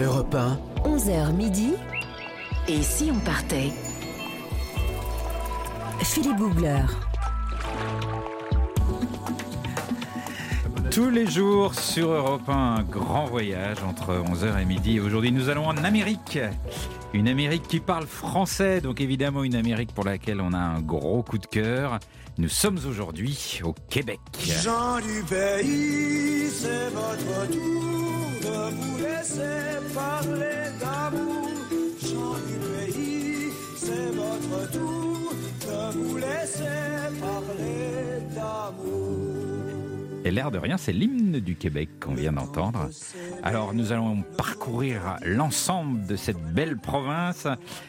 [0.00, 1.72] Europe 1, 11h midi.
[2.68, 3.72] Et si on partait?
[6.02, 6.82] Philippe Googler.
[10.92, 14.96] Tous les jours sur Europe 1, un grand voyage entre 11h et midi.
[14.96, 16.38] Et Aujourd'hui, nous allons en Amérique.
[17.12, 21.24] Une Amérique qui parle français, donc évidemment une Amérique pour laquelle on a un gros
[21.24, 21.98] coup de cœur.
[22.36, 24.20] Nous sommes aujourd'hui au Québec.
[24.62, 27.97] Jean du pays, c'est votre tour
[28.48, 29.60] de vous laisser
[29.94, 31.48] parler d'amour.
[32.00, 35.32] Jean du pays, c'est votre tour
[35.66, 36.80] de vous laisser
[37.20, 39.37] parler d'amour.
[40.30, 42.90] L'air de rien, c'est l'hymne du Québec qu'on vient d'entendre.
[43.42, 47.46] Alors nous allons parcourir l'ensemble de cette belle province,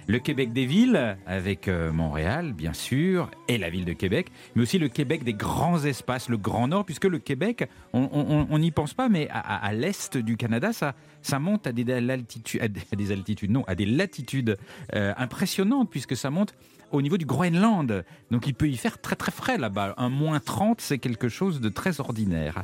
[0.07, 4.61] le Québec des villes, avec euh, Montréal bien sûr, et la ville de Québec, mais
[4.61, 8.93] aussi le Québec des grands espaces, le Grand Nord, puisque le Québec, on n'y pense
[8.93, 13.11] pas, mais à, l'est du Canada, ça, monte à des, altitudes, à des, à des
[13.11, 14.57] altitudes, non, à des latitudes
[14.95, 16.53] euh, impressionnantes, puisque ça monte
[16.91, 18.03] au niveau du Groenland.
[18.31, 19.93] Donc il peut y faire très très frais là-bas.
[19.97, 22.63] Un moins 30, c'est quelque chose de très ordinaire.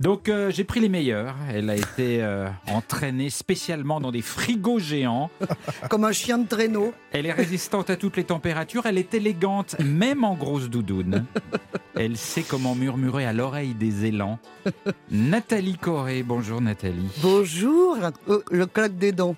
[0.00, 1.36] Donc euh, j'ai pris les meilleurs.
[1.50, 5.30] Elle a été euh, entraînée spécialement dans des frigos géants.
[5.88, 6.92] Comme un chien de traîneau.
[7.12, 8.86] Elle est résistante à toutes les températures.
[8.86, 11.24] Elle est élégante, même en grosse doudoune.
[11.96, 14.40] Elle sait comment murmurer à l'oreille des élans.
[15.12, 16.24] Nathalie Corée.
[16.24, 17.08] Bonjour Nathalie.
[17.22, 17.96] Bonjour,
[18.28, 19.36] euh, le claque des dents.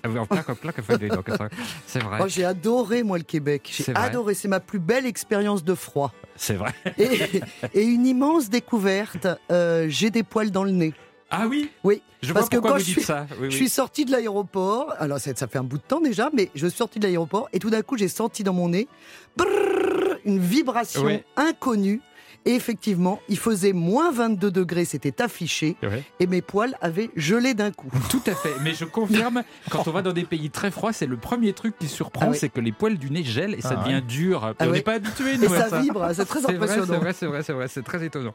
[1.85, 2.17] C'est vrai.
[2.19, 3.69] Oh, j'ai adoré, moi, le Québec.
[3.71, 4.05] J'ai C'est vrai.
[4.07, 4.33] adoré.
[4.33, 6.11] C'est ma plus belle expérience de froid.
[6.35, 6.73] C'est vrai.
[6.97, 7.41] Et,
[7.75, 9.27] et une immense découverte.
[9.51, 10.93] euh, j'ai des poils dans le nez.
[11.29, 12.01] Ah oui Oui.
[12.21, 13.27] Je Parce vois que quand je suis- ça.
[13.31, 13.51] Oui, Je oui.
[13.53, 14.93] suis sorti de l'aéroport.
[14.97, 17.49] Alors, ça, ça fait un bout de temps déjà, mais je suis sorti de l'aéroport
[17.53, 18.87] et tout d'un coup, j'ai senti dans mon nez
[19.35, 21.19] brrr, une vibration Oui.
[21.35, 22.01] inconnue.
[22.45, 26.03] Et effectivement, il faisait moins 22 degrés, c'était affiché, Ouais.
[26.19, 27.89] et mes poils avaient gelé d'un coup.
[28.09, 28.53] Tout à fait.
[28.63, 31.77] Mais je confirme, quand on va dans des pays très froids, c'est le premier truc
[31.77, 34.45] qui surprend, Ah c'est que les poils du nez gèlent et ça Ah devient dur.
[34.59, 36.85] Ah on n'est pas habitué, Et nous, à ça vibre, c'est très impressionnant.
[36.87, 38.33] c'est vrai, c'est vrai, c'est vrai, c'est très étonnant.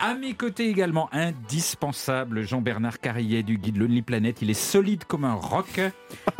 [0.00, 4.42] À mes côtés également, indispensable, Jean-Bernard Carrier du guide Lonely Planet.
[4.42, 5.80] Il est solide comme un roc.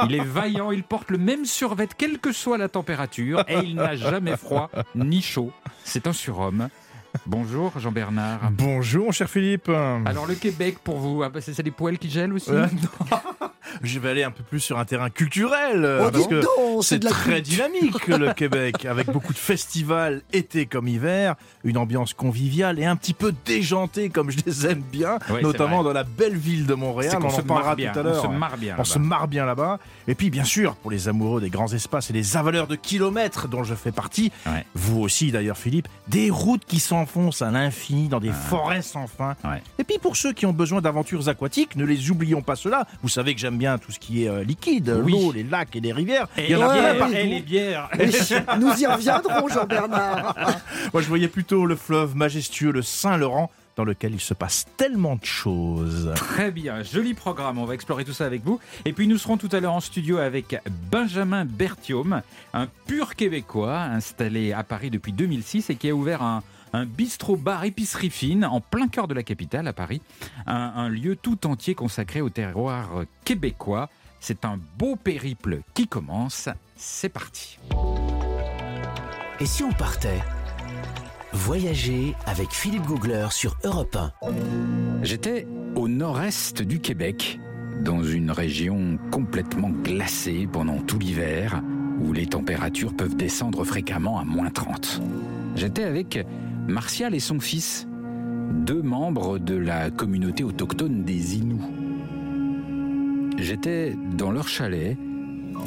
[0.09, 3.76] Il est vaillant, il porte le même survêt, quelle que soit la température, et il
[3.76, 5.53] n'a jamais froid ni chaud.
[5.84, 6.69] C'est un surhomme.
[7.26, 8.50] Bonjour Jean-Bernard.
[8.52, 9.69] Bonjour, mon cher Philippe.
[9.69, 12.66] Alors le Québec pour vous, ah bah, c'est c'est les poils qui gèlent aussi Euh,
[13.10, 13.19] non.
[13.82, 15.84] Je vais aller un peu plus sur un terrain culturel.
[15.84, 17.66] euh, Oh, parce que donc, c'est c'est de la très culture.
[17.69, 22.94] dynamique, le Québec, avec beaucoup de festivals, été comme hiver, une ambiance conviviale et un
[22.94, 27.16] petit peu déjantée, comme je les aime bien, notamment dans la belle ville de Montréal.
[27.20, 27.92] On en se parlera marre bien.
[27.92, 28.22] tout à On l'heure.
[28.22, 28.76] se marre bien.
[28.78, 29.08] On se là-bas.
[29.08, 29.78] marre bien là-bas.
[30.06, 33.48] Et puis, bien sûr, pour les amoureux des grands espaces et des avaleurs de kilomètres
[33.48, 34.64] dont je fais partie, Ouais.
[34.75, 39.37] vous aussi d'ailleurs, Philippe, des routes qui s'enfoncent à l'infini dans des forêts sans fin.
[39.44, 39.62] Ouais.
[39.78, 42.87] Et puis, pour ceux qui ont besoin d'aventures aquatiques, ne les oublions pas cela.
[43.03, 45.12] Vous savez que j'aime bien tout ce qui est euh, liquide, Oui.
[45.12, 46.28] l'eau, les lacs et les rivières.
[46.37, 47.88] Et Il y en a Ouais, et les bières.
[47.98, 48.10] Oui,
[48.59, 50.34] nous y reviendrons, Jean-Bernard.
[50.93, 55.16] Moi, je voyais plutôt le fleuve majestueux, le Saint-Laurent, dans lequel il se passe tellement
[55.16, 56.12] de choses.
[56.14, 58.60] Très bien, joli programme, on va explorer tout ça avec vous.
[58.84, 60.56] Et puis nous serons tout à l'heure en studio avec
[60.93, 62.22] Benjamin Berthiaume,
[62.53, 66.43] un pur Québécois installé à Paris depuis 2006 et qui a ouvert un,
[66.75, 70.03] un bistrot-bar épicerie fine en plein cœur de la capitale à Paris.
[70.47, 73.89] Un, un lieu tout entier consacré au terroir québécois.
[74.21, 76.49] C'est un beau périple qui commence.
[76.77, 77.59] C'est parti.
[79.41, 80.21] et si on partait
[81.33, 85.03] Voyager avec Philippe Googler sur Europe 1.
[85.03, 87.41] J'étais au nord-est du Québec,
[87.81, 91.61] dans une région complètement glacée pendant tout l'hiver,
[92.01, 95.03] où les températures peuvent descendre fréquemment à moins 30.
[95.56, 96.25] J'étais avec
[96.69, 97.86] Martial et son fils,
[98.50, 101.60] deux membres de la communauté autochtone des Inuits.
[103.36, 104.97] J'étais dans leur chalet.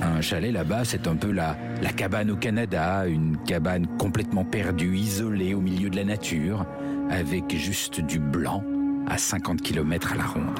[0.01, 4.97] Un chalet là-bas, c'est un peu la, la cabane au Canada, une cabane complètement perdue,
[4.97, 6.65] isolée au milieu de la nature,
[7.11, 8.63] avec juste du blanc
[9.07, 10.59] à 50 km à la ronde.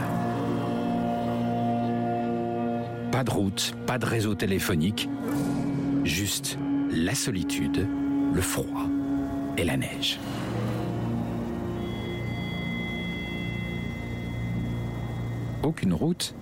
[3.11, 5.09] Pas de route, pas de réseau téléphonique,
[6.03, 6.59] juste
[6.91, 7.87] la solitude,
[8.33, 8.87] le froid
[9.57, 10.19] et la neige.
[15.63, 16.33] Aucune route,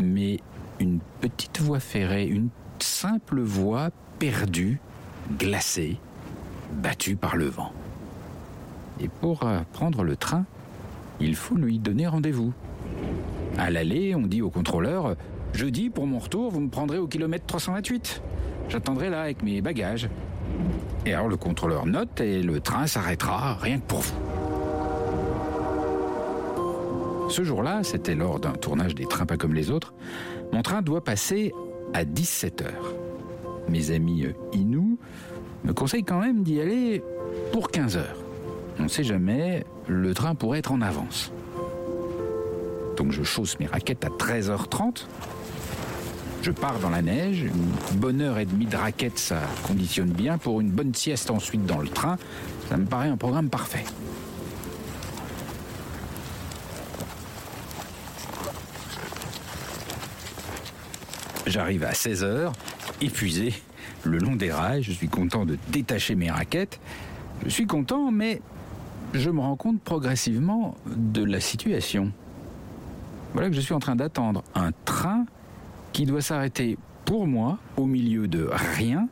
[0.00, 0.38] mais
[0.80, 2.48] une petite voie ferrée, une
[2.78, 4.80] simple voie perdue,
[5.38, 5.98] glacée,
[6.72, 7.72] battue par le vent.
[9.00, 10.44] Et pour euh, prendre le train,
[11.20, 12.52] il faut lui donner rendez-vous.
[13.58, 15.16] À l'aller, on dit au contrôleur
[15.52, 18.22] Jeudi, pour mon retour, vous me prendrez au kilomètre 328.
[18.68, 20.08] J'attendrai là avec mes bagages.
[21.06, 24.14] Et alors le contrôleur note et le train s'arrêtera rien que pour vous.
[27.30, 29.94] Ce jour-là, c'était lors d'un tournage des trains pas comme les autres,
[30.52, 31.54] mon train doit passer
[31.94, 32.94] à 17 heures.
[33.68, 34.98] Mes amis euh, Inou
[35.64, 37.02] me conseillent quand même d'y aller
[37.52, 38.16] pour 15 heures.
[38.78, 41.32] On ne sait jamais, le train pourrait être en avance.
[42.96, 45.06] Donc je chausse mes raquettes à 13h30.
[46.42, 50.38] Je pars dans la neige, une bonne heure et demie de raquettes, ça conditionne bien
[50.38, 52.16] pour une bonne sieste ensuite dans le train.
[52.70, 53.84] Ça me paraît un programme parfait.
[61.46, 62.52] J'arrive à 16h,
[63.02, 63.52] épuisé,
[64.04, 66.80] le long des rails, je suis content de détacher mes raquettes.
[67.44, 68.40] Je suis content, mais
[69.12, 72.12] je me rends compte progressivement de la situation.
[73.34, 75.26] Voilà que je suis en train d'attendre un train
[75.92, 79.08] qui doit s'arrêter pour moi au milieu de rien.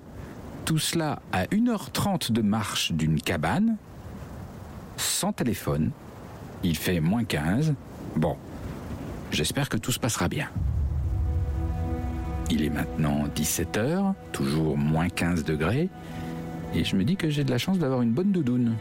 [0.64, 3.76] Tout cela à 1h30 de marche d'une cabane,
[4.96, 5.90] sans téléphone.
[6.62, 7.74] Il fait moins 15.
[8.16, 8.36] Bon,
[9.30, 10.48] j'espère que tout se passera bien.
[12.50, 15.90] Il est maintenant 17h, toujours moins 15 degrés,
[16.74, 18.74] et je me dis que j'ai de la chance d'avoir une bonne doudoune.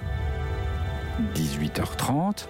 [1.36, 2.48] 18h30,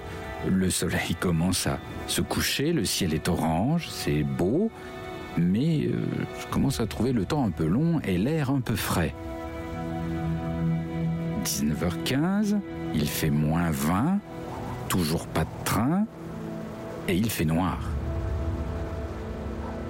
[0.47, 4.69] le soleil commence à se coucher, le ciel est orange, c'est beau,
[5.37, 5.93] mais euh,
[6.41, 9.13] je commence à trouver le temps un peu long et l'air un peu frais.
[11.45, 12.57] 19h15,
[12.93, 14.19] il fait moins 20,
[14.89, 16.05] toujours pas de train,
[17.07, 17.79] et il fait noir.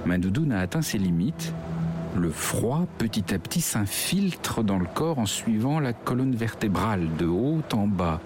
[0.06, 1.54] Ma doudoune a atteint ses limites.
[2.16, 7.26] Le froid, petit à petit, s'infiltre dans le corps en suivant la colonne vertébrale, de
[7.26, 8.22] haut en bas.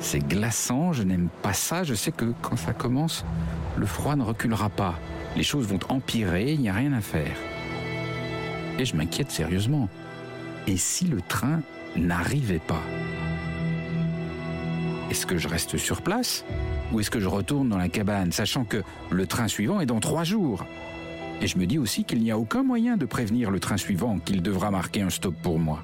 [0.00, 3.24] C'est glaçant, je n'aime pas ça, je sais que quand ça commence,
[3.76, 4.94] le froid ne reculera pas.
[5.36, 7.36] Les choses vont empirer, il n'y a rien à faire.
[8.78, 9.90] Et je m'inquiète sérieusement.
[10.66, 11.60] Et si le train
[11.94, 12.82] n'arrivait pas?
[15.10, 16.44] Est-ce que je reste sur place?
[16.90, 20.00] Ou est-ce que je retourne dans la cabane, sachant que le train suivant est dans
[20.00, 20.64] trois jours?
[21.42, 24.18] Et je me dis aussi qu'il n'y a aucun moyen de prévenir le train suivant
[24.18, 25.82] qu'il devra marquer un stop pour moi.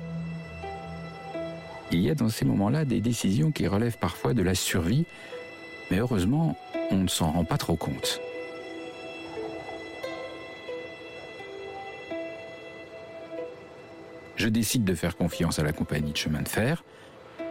[1.90, 5.04] Il y a dans ces moments-là des décisions qui relèvent parfois de la survie,
[5.90, 6.56] mais heureusement,
[6.90, 8.18] on ne s'en rend pas trop compte.
[14.42, 16.82] Je décide de faire confiance à la compagnie de chemin de fer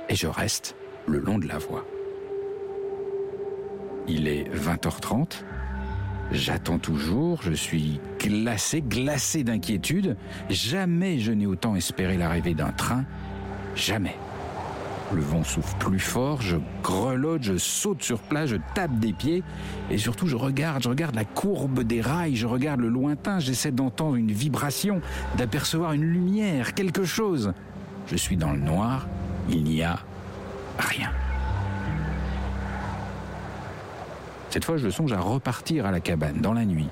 [0.10, 0.76] et je reste
[1.08, 1.88] le long de la voie.
[4.10, 5.46] Il est 20h30.
[6.34, 10.18] J'attends toujours, je suis glacé, glacé d'inquiétude.
[10.50, 13.06] Jamais je n'ai autant espéré l'arrivée d'un train.
[13.74, 14.18] Jamais.
[15.14, 19.44] Le vent souffle plus fort, je grelotte, je saute sur place, je tape des pieds
[19.90, 23.72] et surtout je regarde, je regarde la courbe des rails, je regarde le lointain, j'essaie
[23.72, 25.02] d'entendre une vibration,
[25.38, 27.52] d'apercevoir une lumière, quelque chose.
[28.08, 29.08] Je suis dans le noir,
[29.50, 30.00] il n'y a
[30.80, 31.12] rien.
[34.50, 36.90] Cette fois, je songe à repartir à la cabane dans la nuit.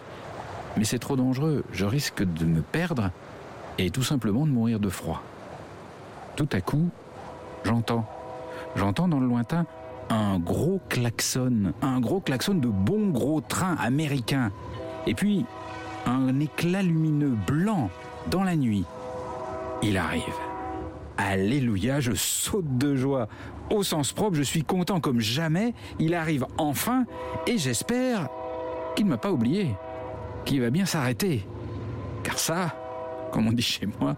[0.75, 3.12] Mais c'est trop dangereux, je risque de me perdre
[3.77, 5.24] et tout simplement de mourir de froid.
[6.36, 6.89] Tout à coup,
[7.64, 8.06] j'entends.
[8.76, 9.66] J'entends dans le lointain
[10.10, 14.52] un gros klaxon, un gros klaxon de bon gros train américain.
[15.06, 15.46] Et puis,
[16.06, 17.90] un éclat lumineux blanc
[18.30, 18.86] dans la nuit.
[19.82, 20.24] Il arrive.
[21.18, 23.28] Alléluia, je saute de joie.
[23.70, 25.74] Au sens propre, je suis content comme jamais.
[26.00, 27.06] Il arrive enfin
[27.46, 28.30] et j'espère
[28.96, 29.76] qu'il ne m'a pas oublié,
[30.46, 31.46] qu'il va bien s'arrêter.
[32.24, 32.76] Car ça,
[33.31, 34.16] comme on dit chez moi,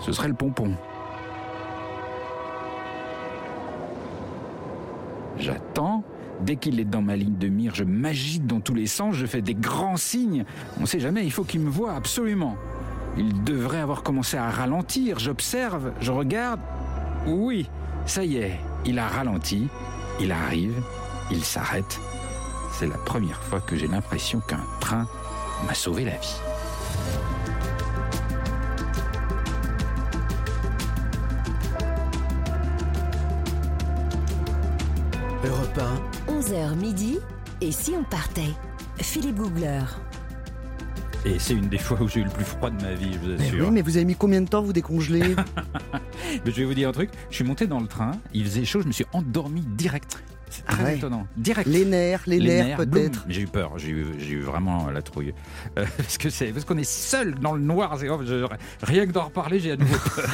[0.00, 0.74] ce serait le pompon.
[5.42, 6.04] J'attends.
[6.40, 9.26] Dès qu'il est dans ma ligne de mire, je m'agite dans tous les sens, je
[9.26, 10.44] fais des grands signes.
[10.78, 12.56] On ne sait jamais, il faut qu'il me voie absolument.
[13.16, 15.18] Il devrait avoir commencé à ralentir.
[15.18, 16.60] J'observe, je regarde.
[17.26, 17.68] Oui,
[18.06, 19.68] ça y est, il a ralenti.
[20.20, 20.74] Il arrive,
[21.30, 22.00] il s'arrête.
[22.72, 25.06] C'est la première fois que j'ai l'impression qu'un train
[25.66, 26.51] m'a sauvé la vie.
[35.76, 37.18] Europe 11h midi.
[37.60, 38.52] Et si on partait?
[39.00, 39.82] Philippe Googler.
[41.24, 43.18] Et c'est une des fois où j'ai eu le plus froid de ma vie, je
[43.18, 43.64] vous Mais assure.
[43.66, 45.36] oui, mais vous avez mis combien de temps vous décongeler?
[46.44, 47.10] Mais je vais vous dire un truc.
[47.30, 50.22] Je suis monté dans le train, il faisait chaud, je me suis endormi direct.
[50.54, 50.96] C'est très Ah ouais.
[50.98, 51.26] étonnant.
[51.36, 51.66] Direct.
[51.68, 53.24] Les nerfs, les, nerfs peut-être.
[53.28, 55.32] J'ai eu peur, j'ai eu, j'ai eu vraiment la trouille.
[55.78, 57.96] Euh, parce que c'est parce qu'on est seul dans le noir.
[57.98, 58.46] c'est- oh, je-
[58.82, 60.28] rien que d'en reparler, j'ai à nouveau peur.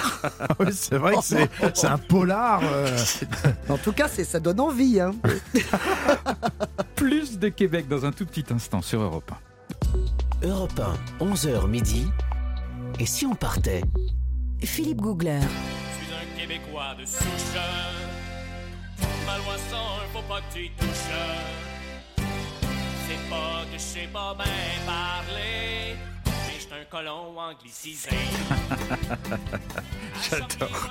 [0.60, 2.60] Oui, c'est vrai que c'est c'est un polar.
[2.64, 2.96] euh,
[3.68, 4.98] En tout cas, c'est- ça donne envie.
[5.00, 5.12] Hein.
[6.96, 9.30] Plus de Québec dans un tout petit instant sur Europe
[10.42, 10.46] 1.
[10.48, 10.80] Europe
[11.20, 12.06] 1, 11h midi.
[12.98, 13.82] Et si on partait?
[14.64, 15.38] Philippe Googler.
[15.40, 17.22] Je suis un Québécois de souche.
[20.14, 20.88] Ma loi 101, faut pas que tu touches.
[23.30, 24.44] pas que je sais pas bien
[24.86, 28.10] parler, mais j'suis un colon anglicisé.
[30.30, 30.90] J'adore.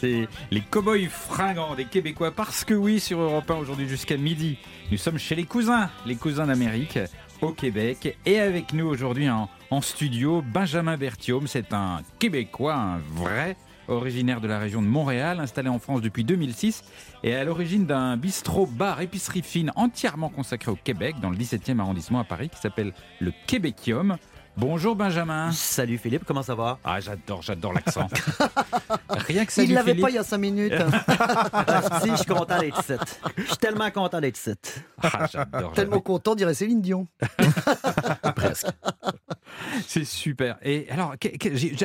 [0.00, 4.58] C'est les cow-boys fringants des Québécois parce que oui, sur Europe 1 aujourd'hui jusqu'à midi,
[4.90, 6.98] nous sommes chez les cousins, les cousins d'Amérique
[7.40, 8.16] au Québec.
[8.26, 13.56] Et avec nous aujourd'hui en, en studio, Benjamin Berthiaume, c'est un Québécois, un vrai
[13.88, 16.82] originaire de la région de Montréal, installé en France depuis 2006
[17.24, 21.80] et à l'origine d'un bistrot bar épicerie fine entièrement consacré au Québec dans le 17e
[21.80, 24.16] arrondissement à Paris qui s'appelle le Québécium.
[24.60, 25.52] Bonjour Benjamin.
[25.52, 26.80] Salut Philippe, comment ça va?
[26.82, 28.08] Ah j'adore, j'adore l'accent.
[29.08, 30.72] Rien que ça Il l'avait pas il y a cinq minutes.
[31.52, 32.92] Ah, si, je suis content d'être ici.
[33.36, 34.52] Je suis tellement content d'être ici.
[35.02, 37.06] Ah, j'adore, Tellement content, dirait Céline Dion.
[38.36, 38.66] Presque.
[39.86, 40.56] C'est super.
[40.62, 41.14] Et alors,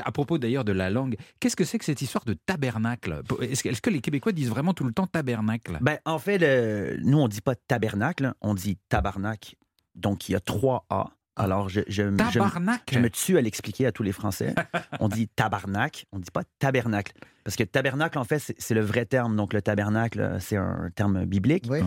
[0.06, 3.22] à propos d'ailleurs de la langue, qu'est-ce que c'est que cette histoire de tabernacle?
[3.42, 5.77] Est-ce que, est-ce que les Québécois disent vraiment tout le temps tabernacle?
[5.82, 9.56] Ben, en fait, le- nous, on dit pas tabernacle, on dit tabarnak.
[9.96, 11.08] Donc, il y a trois A.
[11.35, 14.53] Alors, je, je, je- Tabarnak je me tue à l'expliquer à tous les Français.
[14.99, 17.13] On dit tabarnak, on dit pas tabernacle.
[17.43, 19.35] Parce que tabernacle, en fait, c'est le vrai terme.
[19.35, 21.65] Donc, le tabernacle, c'est un terme biblique.
[21.69, 21.81] Ouais.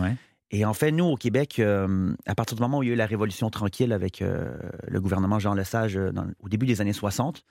[0.51, 2.93] Et en fait, nous, au Québec, euh, à partir du moment où il y a
[2.93, 6.79] eu la Révolution tranquille avec euh, le gouvernement Jean Lesage euh, dans- au début des
[6.79, 7.43] années 60,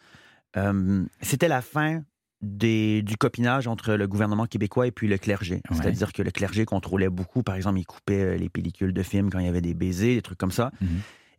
[0.57, 2.03] euh, c'était la fin
[2.43, 5.57] des- du copinage entre le gouvernement québécois et puis le clergé.
[5.57, 5.77] Ouais.
[5.77, 7.43] C'est-à-dire que le clergé contrôlait beaucoup.
[7.43, 10.23] Par exemple, il coupait les pellicules de films quand il y avait des baisers, des
[10.23, 10.71] trucs comme ça.
[10.81, 10.89] Mhm.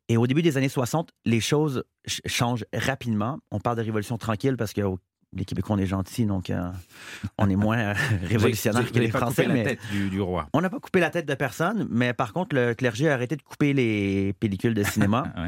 [0.09, 3.39] Et au début des années 60, les choses ch- changent rapidement.
[3.51, 4.99] On parle de révolution tranquille parce que oh,
[5.33, 6.69] les Québécois, on est gentils, donc euh,
[7.37, 9.43] on est moins euh, révolutionnaire Vous que les pas Français.
[9.45, 10.47] coupé la tête du, du roi.
[10.53, 13.35] on n'a pas coupé la tête de personne, mais par contre, le clergé a arrêté
[13.35, 15.23] de couper les pellicules de cinéma.
[15.37, 15.47] Ouais.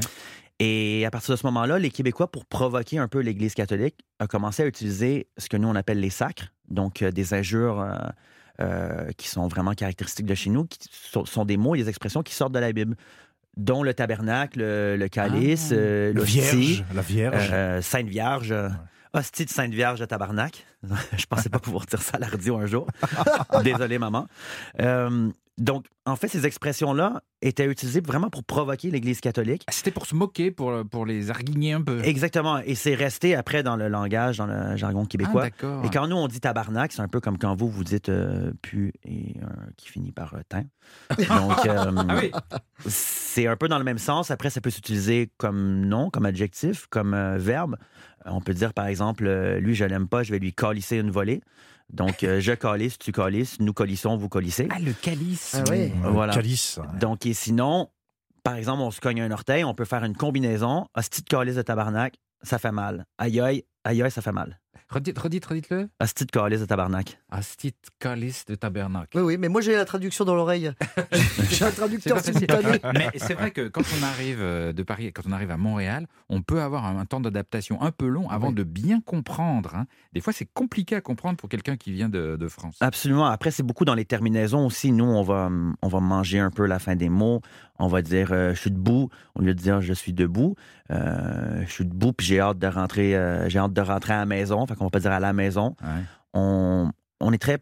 [0.61, 4.25] Et à partir de ce moment-là, les Québécois, pour provoquer un peu l'Église catholique, ont
[4.27, 7.81] commencé à utiliser ce que nous, on appelle les sacres, donc euh, des injures
[8.59, 11.87] euh, qui sont vraiment caractéristiques de chez nous, qui sont, sont des mots et des
[11.87, 12.97] expressions qui sortent de la Bible,
[13.57, 15.75] dont le tabernacle, le, calice, Ah.
[15.75, 17.49] euh, Le Vierge, la Vierge.
[17.51, 18.51] euh, Sainte Vierge.
[18.51, 18.69] euh,
[19.13, 20.65] Hostie de Sainte Vierge de tabarnak.
[21.17, 22.87] Je pensais pas pouvoir dire ça à la radio un jour.
[23.63, 24.27] Désolé, maman.
[24.81, 29.63] Euh, donc, en fait, ces expressions-là étaient utilisées vraiment pour provoquer l'Église catholique.
[29.67, 32.01] Ah, C'était pour se moquer, pour, pour les arguigner un peu.
[32.03, 32.59] Exactement.
[32.59, 35.41] Et c'est resté après dans le langage, dans le jargon Ah, québécois.
[35.43, 35.85] d'accord.
[35.85, 38.51] et quand nous, on dit tabarnak, c'est un peu comme quand vous, vous dites euh,
[38.61, 39.45] pu et euh,
[39.77, 40.63] qui finit par euh, teint.
[41.09, 41.27] Donc,
[41.67, 42.31] Ah oui,
[42.87, 44.31] c'est un peu dans le même sens.
[44.31, 47.75] Après, ça peut s'utiliser comme nom, comme adjectif, comme verbe.
[48.25, 51.41] On peut dire, par exemple, lui, je l'aime pas, je vais lui calisser une volée.
[51.89, 54.67] Donc, euh, je calisse, tu calisses, nous colissons, vous colissez.
[54.71, 55.55] ah, le calice.
[55.55, 55.91] Ah oui.
[56.05, 56.33] Euh, voilà.
[56.33, 56.79] Calice.
[56.99, 57.89] Donc, et sinon,
[58.43, 60.87] par exemple, on se cogne un orteil, on peut faire une combinaison.
[60.95, 63.05] Hostie de calice de tabarnak, ça fait mal.
[63.17, 64.59] Aïe aïe, aïe aïe, ça fait mal.
[64.89, 65.83] Redites, redites, redites-le.
[65.99, 67.19] De calice de tabarnak.
[67.29, 69.17] Astit calice de tabernacle.
[69.17, 70.71] Oui, oui, mais moi j'ai la traduction dans l'oreille.
[71.51, 72.79] j'ai un traducteur simultané.
[72.95, 76.07] Mais c'est vrai que quand on arrive euh, de Paris, quand on arrive à Montréal,
[76.29, 78.55] on peut avoir un temps d'adaptation un peu long avant Oui.
[78.55, 79.75] de bien comprendre.
[79.75, 79.85] hein.
[80.13, 82.77] Des fois, c'est compliqué à comprendre pour quelqu'un qui vient de, de France.
[82.79, 83.25] Absolument.
[83.27, 84.91] Après, c'est beaucoup dans les terminaisons aussi.
[84.91, 85.51] Nous, on va,
[85.83, 87.41] on va manger un peu la fin des mots.
[87.81, 90.55] On va dire euh, je suis debout au lieu de dire je suis debout.
[90.91, 93.15] Euh, je suis debout puis j'ai hâte de rentrer.
[93.15, 94.58] euh, j'ai hâte de rentrer à la maison.
[94.67, 95.75] Fait qu'on va pas dire à la maison.
[95.81, 96.03] Ouais.
[96.33, 96.89] On,
[97.19, 97.59] on est très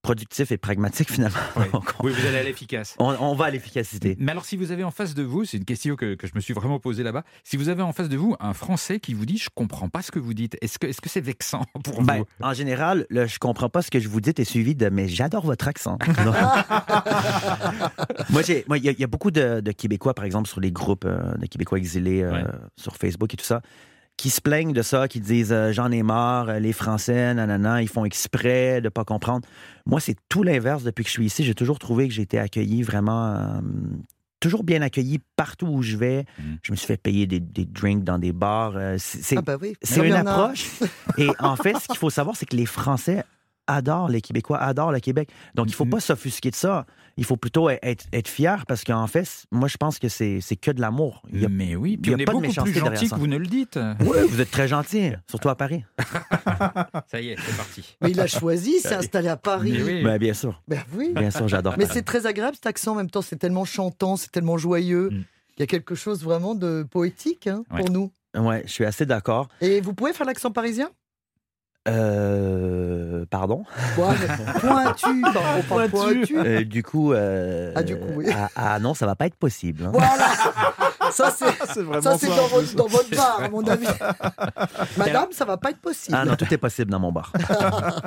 [0.00, 1.36] productif et pragmatique finalement.
[1.56, 1.64] Oui.
[1.72, 2.94] Donc, on, Oui, vous allez à l'efficace.
[2.98, 4.16] on- on va à l'efficacité.
[4.20, 6.32] Mais alors, si vous avez en face de vous, c'est une question que, que je
[6.36, 9.12] me suis vraiment posée là-bas, si vous avez en face de vous un Français qui
[9.12, 11.62] vous dit je comprends pas ce que vous dites, est-ce que est-ce que c'est vexant
[11.84, 12.24] pour Ben, vous?
[12.40, 15.08] en général, le, je comprends pas ce que je vous dites est suivi de mais
[15.08, 15.98] j'adore votre accent.
[18.30, 20.60] Moi, j'ai, il y, a- il y a beaucoup de, de Québécois, par exemple, sur
[20.60, 22.44] les groupes euh, de Québécois exilés euh, Ouais.
[22.76, 23.62] sur Facebook et tout ça,
[24.18, 27.80] qui se plaignent de ça, qui disent euh, j'en ai marre, euh, les Français, nanana,
[27.80, 29.48] ils font exprès de pas comprendre.
[29.86, 31.44] Moi, c'est tout l'inverse depuis que je suis ici.
[31.44, 33.26] J'ai toujours trouvé que j'ai été accueilli vraiment.
[33.36, 33.60] euh,
[34.40, 36.24] Toujours bien accueilli partout où je vais.
[36.38, 36.58] Mhm.
[36.62, 38.74] Je me suis fait payer des, des drinks dans des bars.
[38.98, 39.72] c'est, Ah bah oui.
[39.94, 40.68] Comme une approche.
[41.16, 43.24] Et en fait, ce qu'il faut savoir, c'est que les Français
[43.68, 45.28] adorent les Québécois, adorent le Québec.
[45.54, 45.90] Donc, il ne faut Mhm.
[45.92, 46.86] pas s'offusquer de ça.
[47.16, 50.54] Il faut plutôt être, être fier parce qu'en fait, moi, je pense que c'est c'est
[50.56, 51.22] que de l'amour.
[51.32, 52.72] Il y a- Mais oui, il puis y a on est pas de beaucoup plus
[52.74, 53.76] gentil que vous ne le dites.
[53.76, 55.84] Ouais, vous êtes très gentil, surtout à Paris.
[57.10, 57.96] Ça y est, c'est parti.
[58.00, 59.72] Mais il a choisi, s'est installé à Paris.
[59.72, 60.02] Mais oui.
[60.04, 61.12] Ben, bien sûr, Ben oui.
[61.14, 61.94] bien sûr, j'adore Mais Paris.
[61.98, 65.10] c'est très agréable cet accent en même temps, c'est tellement chantant, c'est tellement joyeux.
[65.10, 65.24] Mm.
[65.56, 67.80] Il y a quelque chose vraiment de poétique hein, Ouais.
[67.80, 68.12] pour nous.
[68.36, 69.48] Ouais, je suis assez d'accord.
[69.60, 70.88] Et vous pouvez faire l'accent parisien?
[71.88, 73.64] Euh, pardon.
[73.94, 75.22] Pointu,
[75.90, 76.38] pointu.
[76.38, 78.26] Euh, du coup, euh, Ah, du coup, oui.
[78.34, 79.84] ah, ah, non, ça va pas être possible.
[79.84, 79.90] hein.
[79.92, 80.28] Voilà
[81.10, 81.50] Ça, c'est.
[82.00, 82.74] Ça, c'est dans, votre, plus.
[82.74, 83.86] dans votre bar, à mon avis.
[84.96, 86.16] Madame, ça va pas être possible.
[86.20, 87.32] Ah non, tout est possible dans mon bar.
[87.48, 88.02] Alors,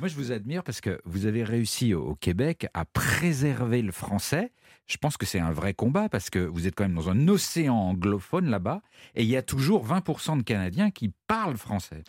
[0.00, 4.52] moi, je vous admire parce que vous avez réussi au Québec à préserver le français.
[4.88, 7.28] Je pense que c'est un vrai combat parce que vous êtes quand même dans un
[7.28, 8.80] océan anglophone là-bas
[9.14, 12.02] et il y a toujours 20% de Canadiens qui parlent français.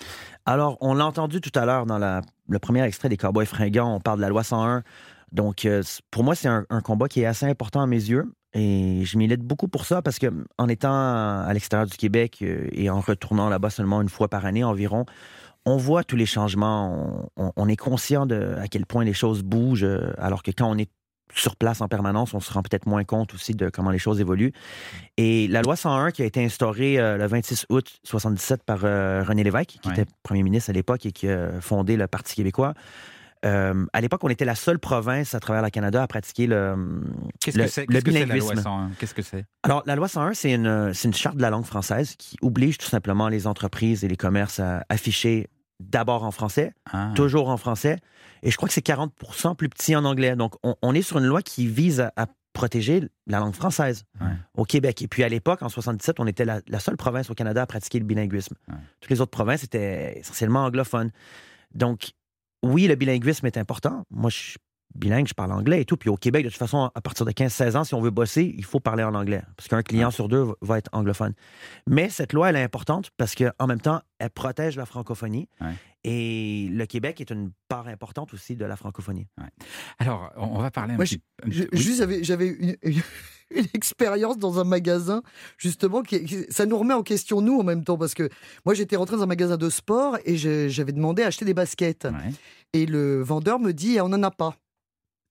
[0.46, 4.00] Alors, on l'a entendu tout à l'heure dans le premier extrait des Cowboys fringants, on
[4.00, 4.84] parle de la loi 101.
[5.34, 8.34] Donc, euh, pour moi, c'est un, combat qui est assez important à mes yeux.
[8.54, 12.68] Et je milite beaucoup pour ça parce que en étant à l'extérieur du Québec euh,
[12.72, 15.06] et en retournant là-bas seulement une fois par année environ,
[15.66, 17.30] on voit tous les changements.
[17.36, 20.50] On, on- on est conscient de à quel point les choses bougent, euh, alors que
[20.50, 20.90] quand on est
[21.34, 24.20] sur place en permanence, on se rend peut-être moins compte aussi de comment les choses
[24.20, 24.52] évoluent.
[25.18, 29.24] Et la loi 101 qui a été instaurée euh, le 26 août 77 par euh,
[29.28, 29.94] René Lévesque, qui Ouais.
[30.02, 32.74] était premier ministre à l'époque et qui a fondé le Parti québécois.
[33.46, 36.76] Euh, à l'époque, on était la seule province à travers le Canada à pratiquer le,
[37.40, 37.82] Qu'est-ce le- que c'est?
[37.88, 38.62] le qu'est-ce que c'est, la loi bilinguisme.
[38.64, 39.46] 101 Qu'est-ce que c'est?
[39.64, 42.78] Alors, la loi 101, c'est une, c'est une charte de la langue française qui oblige
[42.78, 45.48] tout simplement les entreprises et les commerces à afficher
[45.80, 47.12] d'abord en français, Ah.
[47.16, 47.98] toujours en français.
[48.44, 49.14] Et je crois que c'est 40
[49.58, 50.36] plus petit en anglais.
[50.36, 54.06] Donc, on, on est sur une loi qui vise à, à protéger la langue française
[54.20, 54.28] Ouais.
[54.56, 55.02] au Québec.
[55.02, 57.66] Et puis, à l'époque, en 77, on était la, la seule province au Canada à
[57.66, 58.56] pratiquer le bilinguisme.
[58.68, 58.76] Ouais.
[59.02, 61.12] Toutes les autres provinces étaient essentiellement anglophones.
[61.74, 62.12] Donc,
[62.64, 64.04] oui, le bilinguisme est important.
[64.10, 64.58] Moi, je suis
[64.96, 65.98] bilingue, je parle anglais et tout.
[65.98, 68.54] Puis au Québec, de toute façon, à partir de 15-16 ans, si on veut bosser,
[68.58, 69.42] il faut parler en anglais.
[69.56, 71.34] Parce qu'un client sur deux va- être anglophone.
[71.88, 75.48] Mais cette loi, elle est importante parce qu'en même temps, elle protège la francophonie.
[75.62, 75.74] Ouais.
[76.06, 79.28] Et le Québec est une part importante aussi de la francophonie.
[80.00, 81.80] Alors, on va parler un Moi, petit un Je- petit- oui.
[81.82, 83.02] Juste, j'avais, une, une-
[83.52, 85.22] une expérience dans un magasin,
[85.58, 88.30] justement, qui, qui- ça nous remet en question, nous, en même temps, parce que
[88.66, 92.06] moi, j'étais rentré dans un magasin de sport et j'avais demandé à acheter des baskets.
[92.06, 92.32] Ouais.
[92.74, 94.56] Et le vendeur me dit, Ah, on n'en a pas.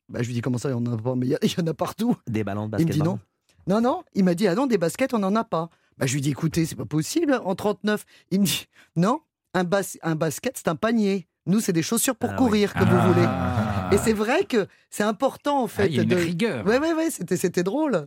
[0.09, 1.15] Bah, je lui dis, comment ça, il n'y en a pas?
[1.15, 2.17] Mais il y y, en a partout.
[2.27, 3.19] Des ballons de Il me dit non.
[3.67, 4.03] Non, non.
[4.15, 5.69] Il m'a dit, ah non, des baskets, on n'en a pas.
[5.99, 8.05] Bah, je lui dis, écoutez, c'est pas possible, en 39.
[8.31, 9.21] Il me dit, non,
[9.55, 11.27] un, bas- un basket, c'est un panier.
[11.47, 12.39] Nous, c'est des chaussures pour Ah oui.
[12.39, 12.85] courir que Ah.
[12.85, 13.97] vous voulez.
[13.97, 15.87] Et c'est vrai que c'est important, en Ah, fait.
[15.89, 16.17] il y a une de...
[16.17, 16.67] rigueur.
[16.67, 18.07] Ouais, ouais, ouais, c'était, c'était drôle.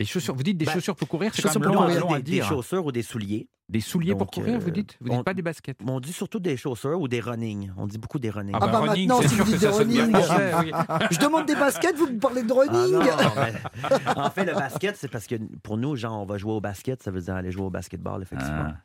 [0.00, 2.18] Des chaussures, vous dites des Bah, chaussures pour courir, c'est quand même long, long à
[2.18, 2.44] des, des dire.
[2.46, 3.48] chaussures ou des souliers.
[3.68, 6.12] Des souliers pour courir, vous euh, dites Vous dites on- pas des baskets On dit
[6.12, 7.72] surtout des chaussures ou des running.
[7.76, 8.54] On dit beaucoup des running.
[8.58, 10.10] Ah bah running, maintenant, c'est si vous dites des running.
[10.14, 10.70] français, oui.
[11.10, 12.92] Je demande des baskets, vous me parlez de Ah running.
[12.92, 13.00] non,
[13.36, 16.60] mais- en fait, le basket, c'est parce que pour nous, genre, on va jouer au
[16.60, 18.66] basket, ça veut dire aller jouer au basketball, effectivement.
[18.68, 18.76] Ah.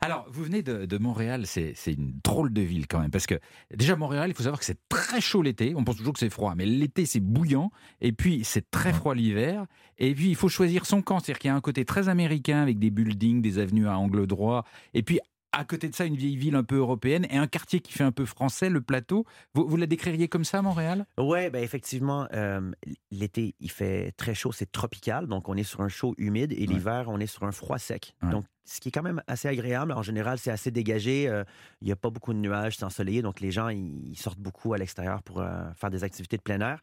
[0.00, 3.26] Alors, vous venez de, de Montréal, c'est c'est une drôle de ville quand même, parce
[3.26, 3.38] que
[3.74, 6.30] déjà Montréal, il faut savoir que c'est très chaud l'été, on pense toujours que c'est
[6.30, 7.70] froid, mais l'été c'est bouillant,
[8.00, 9.66] et puis c'est très froid l'hiver,
[9.98, 12.60] et puis il faut choisir son camp, c'est-à-dire qu'il y a un côté très américain
[12.62, 15.20] avec des buildings, des avenues à angle droit, et puis
[15.52, 18.04] à côté de ça une vieille ville un peu européenne, et un quartier qui fait
[18.04, 19.24] un peu français, le plateau.
[19.54, 21.06] Vous, vous la décririez comme ça, Montréal?
[21.18, 22.72] Oui, ben effectivement, euh,
[23.10, 26.66] l'été, il fait très chaud, c'est tropical, donc on est sur un chaud humide, et
[26.66, 28.14] l'hiver, on est sur un froid sec.
[28.22, 28.30] Ouais.
[28.30, 29.92] Donc, ce qui est quand même assez agréable.
[29.92, 31.28] En général, c'est assez dégagé.
[31.28, 31.42] euh,
[31.80, 34.72] Il n'y a pas beaucoup de nuages, c'est ensoleillé, donc les gens, ils sortent beaucoup
[34.72, 36.80] à l'extérieur pour euh, faire des activités de plein air.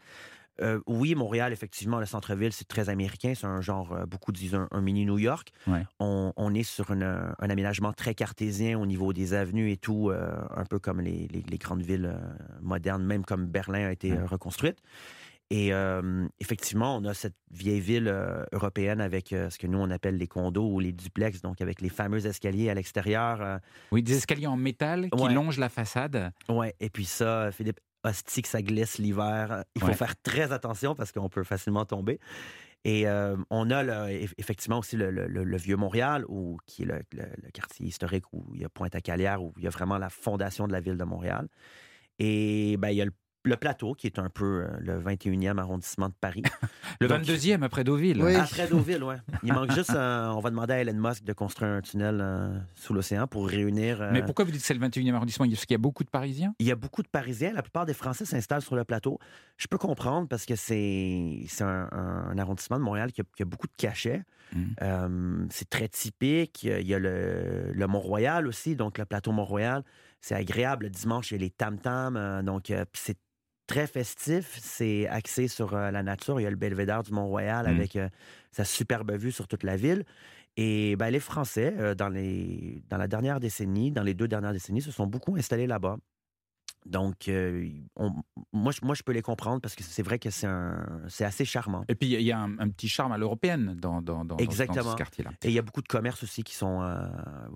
[0.61, 3.33] Euh, oui, Montréal, effectivement, le centre-ville, c'est très américain.
[3.35, 5.51] C'est un genre, euh, beaucoup disent un, un mini New York.
[5.67, 5.85] Ouais.
[5.99, 9.77] On, on est sur une, euh, un aménagement très cartésien au niveau des avenues et
[9.77, 12.13] tout, euh, un peu comme les, les- les grandes villes
[12.61, 14.25] modernes, même comme Berlin a été Ouais.
[14.25, 14.77] reconstruite.
[15.51, 19.79] Et euh, effectivement, on a cette vieille ville euh, européenne avec euh, ce que nous,
[19.79, 23.59] on appelle les condos ou les duplex, donc avec les fameux escaliers à l'extérieur.
[23.91, 25.33] Oui, des escaliers en métal qui Ouais.
[25.33, 26.31] longent la façade.
[26.49, 29.63] Ouais, et puis ça, Philippe, hostie que ça glisse l'hiver.
[29.75, 29.93] Il faut Ouais.
[29.93, 32.19] faire très attention parce qu'on peut facilement tomber.
[32.85, 36.83] Et euh, on a eff- effectivement aussi le, le- le- le vieux Montréal, où, qui
[36.83, 39.69] est le, le- le quartier historique où il y a Pointe-à-Calière, où il y a
[39.69, 41.49] vraiment la fondation de la ville de Montréal.
[42.19, 43.11] Et ben, il y a le,
[43.45, 46.43] le plateau, qui est un peu euh, le 21e arrondissement de Paris.
[46.99, 48.21] Le Donc, 22e après Deauville.
[48.21, 48.35] Oui.
[48.35, 49.15] Après Deauville, ouais.
[49.43, 52.59] Il manque juste, un- on va demander à Elon Musk de construire un tunnel euh,
[52.75, 54.01] sous l'océan pour réunir.
[54.01, 55.45] euh, Mais pourquoi vous dites que c'est le 21e arrondissement?
[55.47, 56.53] Parce qu'il y a beaucoup de Parisiens?
[56.59, 57.53] Il y a beaucoup de Parisiens.
[57.53, 59.17] La plupart des Français s'installent sur le plateau.
[59.55, 63.45] Je peux comprendre parce que c'est c'est un, arrondissement de Montréal qui a, qui a
[63.45, 64.23] beaucoup de cachets.
[64.81, 66.63] Euh, c'est très typique.
[66.63, 69.83] Il y a le, le Mont-Royal aussi, donc le plateau Mont-Royal.
[70.21, 70.85] C'est agréable.
[70.85, 72.17] Le dimanche, il y a les tam-tams.
[72.17, 73.17] euh, donc, euh, c'est
[73.69, 74.57] très festif.
[74.61, 76.39] C'est axé sur euh, la nature.
[76.39, 77.75] Il y a le belvédère du Mont-Royal Mhm.
[77.75, 78.09] avec euh,
[78.51, 80.03] sa superbe vue sur toute la ville.
[80.57, 84.51] Et ben, les Français, euh, dans, les, dans la dernière décennie, dans les deux dernières
[84.53, 85.97] décennies, se sont beaucoup installés là-bas.
[86.85, 88.11] Donc, euh, on-
[88.53, 91.83] moi, je- moi, je peux les comprendre parce que c'est vrai que c'est assez charmant.
[91.89, 94.37] Et puis il y a un, un petit charme à l'européenne dans, dans, dans, dans-
[94.37, 94.83] Exactement.
[94.83, 95.31] dans ce quartier-là.
[95.43, 96.97] Et il y a beaucoup de commerces aussi qui sont, euh,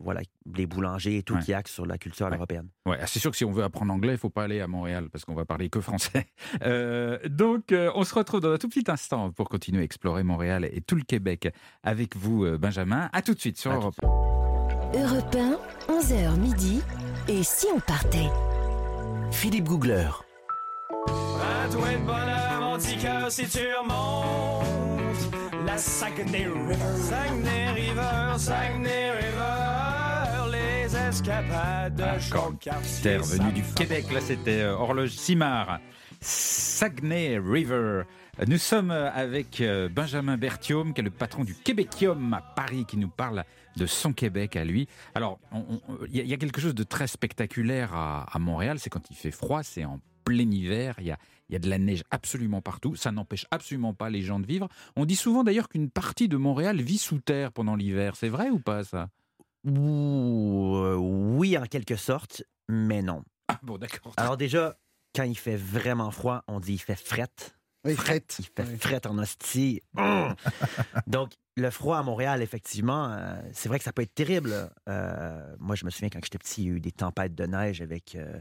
[0.02, 0.22] voilà,
[0.54, 1.42] les boulangers et tout, Ouais.
[1.42, 2.36] qui axent sur la culture à Ouais.
[2.36, 2.68] l'européenne.
[2.86, 5.10] Ouais, c'est sûr que si on veut apprendre anglais, il faut pas aller à Montréal
[5.12, 6.28] parce qu'on va parler que français.
[6.64, 10.24] Euh, donc, euh, on se retrouve dans un tout petit instant pour continuer à explorer
[10.24, 11.50] Montréal et tout le Québec
[11.84, 13.10] avec vous, euh, Benjamin.
[13.14, 13.96] À tout de suite sur À Europe.
[14.94, 15.58] Europe 1,
[15.94, 16.82] 11h midi.
[17.28, 18.30] Et si on partait?
[19.34, 20.10] Philippe Googler.
[20.90, 25.34] À toi de bonheur, mon petit cœur, si tu remontes
[25.66, 26.78] la Saguenay River.
[26.98, 33.18] Saguenay River, Saguenay River, les escapades de Ah, Jean Cartier.
[33.18, 35.80] Venue du Québec, là c'était euh, Horloge Simard,
[36.22, 38.04] Saguenay River.
[38.48, 42.86] Nous sommes euh, avec euh, Benjamin Berthiaume, qui est le patron du Québecium à Paris,
[42.88, 43.44] qui nous parle
[43.78, 44.88] de son Québec à lui.
[45.14, 48.40] Alors, on- il y, a- il y a quelque chose de très spectaculaire à, à
[48.40, 51.18] Montréal, c'est quand il fait froid, c'est en plein hiver, il y a,
[51.50, 54.48] il y a de la neige absolument partout, ça n'empêche absolument pas les gens de
[54.48, 54.68] vivre.
[54.96, 58.50] On dit souvent d'ailleurs qu'une partie de Montréal vit sous terre pendant l'hiver, c'est vrai
[58.50, 59.10] ou pas ça?
[59.66, 63.24] Ouh, euh, oui, en quelque sorte, mais non.
[63.48, 64.14] Ah bon, d'accord.
[64.18, 64.76] Alors déjà,
[65.16, 67.56] quand il fait vraiment froid, on dit il fait frette.
[67.86, 67.96] Oui.
[68.40, 69.82] Il fait frette en hostie.
[69.98, 70.34] Hum!
[71.08, 74.54] Donc, le froid à Montréal, effectivement, euh, c'est vrai que ça peut être terrible.
[74.90, 77.46] Euh, moi, je me souviens quand j'étais petit, il y a eu des tempêtes de
[77.46, 78.40] neige avec euh,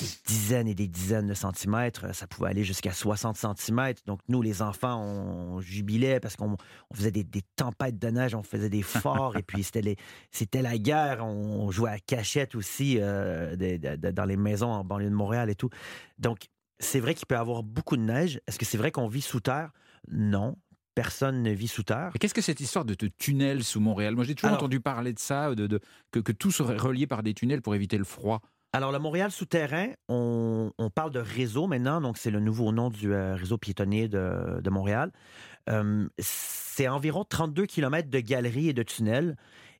[0.00, 2.14] des dizaines et des dizaines de centimètres.
[2.14, 4.02] Ça pouvait aller jusqu'à 60 centimètres.
[4.06, 6.56] Donc, nous, les enfants, on jubilait parce qu'on
[6.90, 10.78] on faisait des, des tempêtes de neige, on faisait des forts et puis c'était la
[10.78, 11.26] guerre.
[11.26, 15.50] On jouait à cachette aussi de- de- de- dans les maisons en banlieue de Montréal
[15.50, 15.70] et tout.
[16.18, 16.46] Donc,
[16.80, 18.40] c'est vrai qu'il peut y avoir beaucoup de neige.
[18.48, 19.70] Est-ce que c'est vrai qu'on vit sous terre?
[20.10, 20.56] Non.
[20.96, 22.10] Personne ne vit sous terre.
[22.18, 24.16] Qu'est-ce que cette histoire de, de tunnels sous Montréal?
[24.16, 27.06] Moi, j'ai toujours Alors- entendu parler de ça, de, de- que, que tout serait relié
[27.06, 28.40] par des tunnels pour éviter le froid.
[28.72, 32.88] Alors, le Montréal souterrain, on, on parle de réseau maintenant, donc c'est le nouveau nom
[32.90, 35.10] du euh, réseau piétonnier de, de Montréal.
[35.68, 39.36] Euh, c'est environ 32 km de galeries et de tunnels,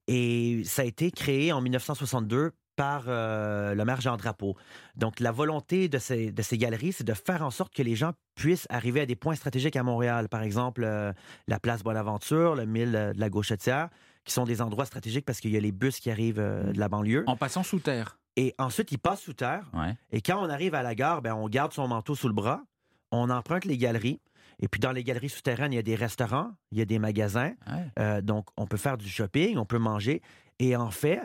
[0.09, 4.57] et ça a été créé en 1962 par euh, le maire Jean Drapeau.
[4.97, 7.97] Donc, la volonté de ces, de ces galeries, c'est de faire en sorte que les
[7.97, 10.29] gens puissent arriver à des points stratégiques à Montréal.
[10.29, 11.13] Par exemple, euh,
[11.47, 13.91] la place Bonaventure, le mille euh, de la Gauchetière,
[14.25, 16.79] qui sont des endroits stratégiques parce qu'il y a les bus qui arrivent euh, de
[16.79, 17.25] la banlieue.
[17.27, 18.19] En passant sous terre.
[18.37, 19.69] Et ensuite, ils passent sous terre.
[19.75, 19.95] Ouais.
[20.11, 22.63] Et quand on arrive à la gare, ben, on garde son manteau sous le bras,
[23.11, 24.21] on emprunte les galeries.
[24.59, 26.99] Et puis, dans les galeries souterraines, il y a des restaurants, il y a des
[26.99, 27.53] magasins.
[27.67, 28.23] Ouais.
[28.23, 30.21] Donc, on peut faire du shopping, on peut manger.
[30.59, 31.21] Et en fait,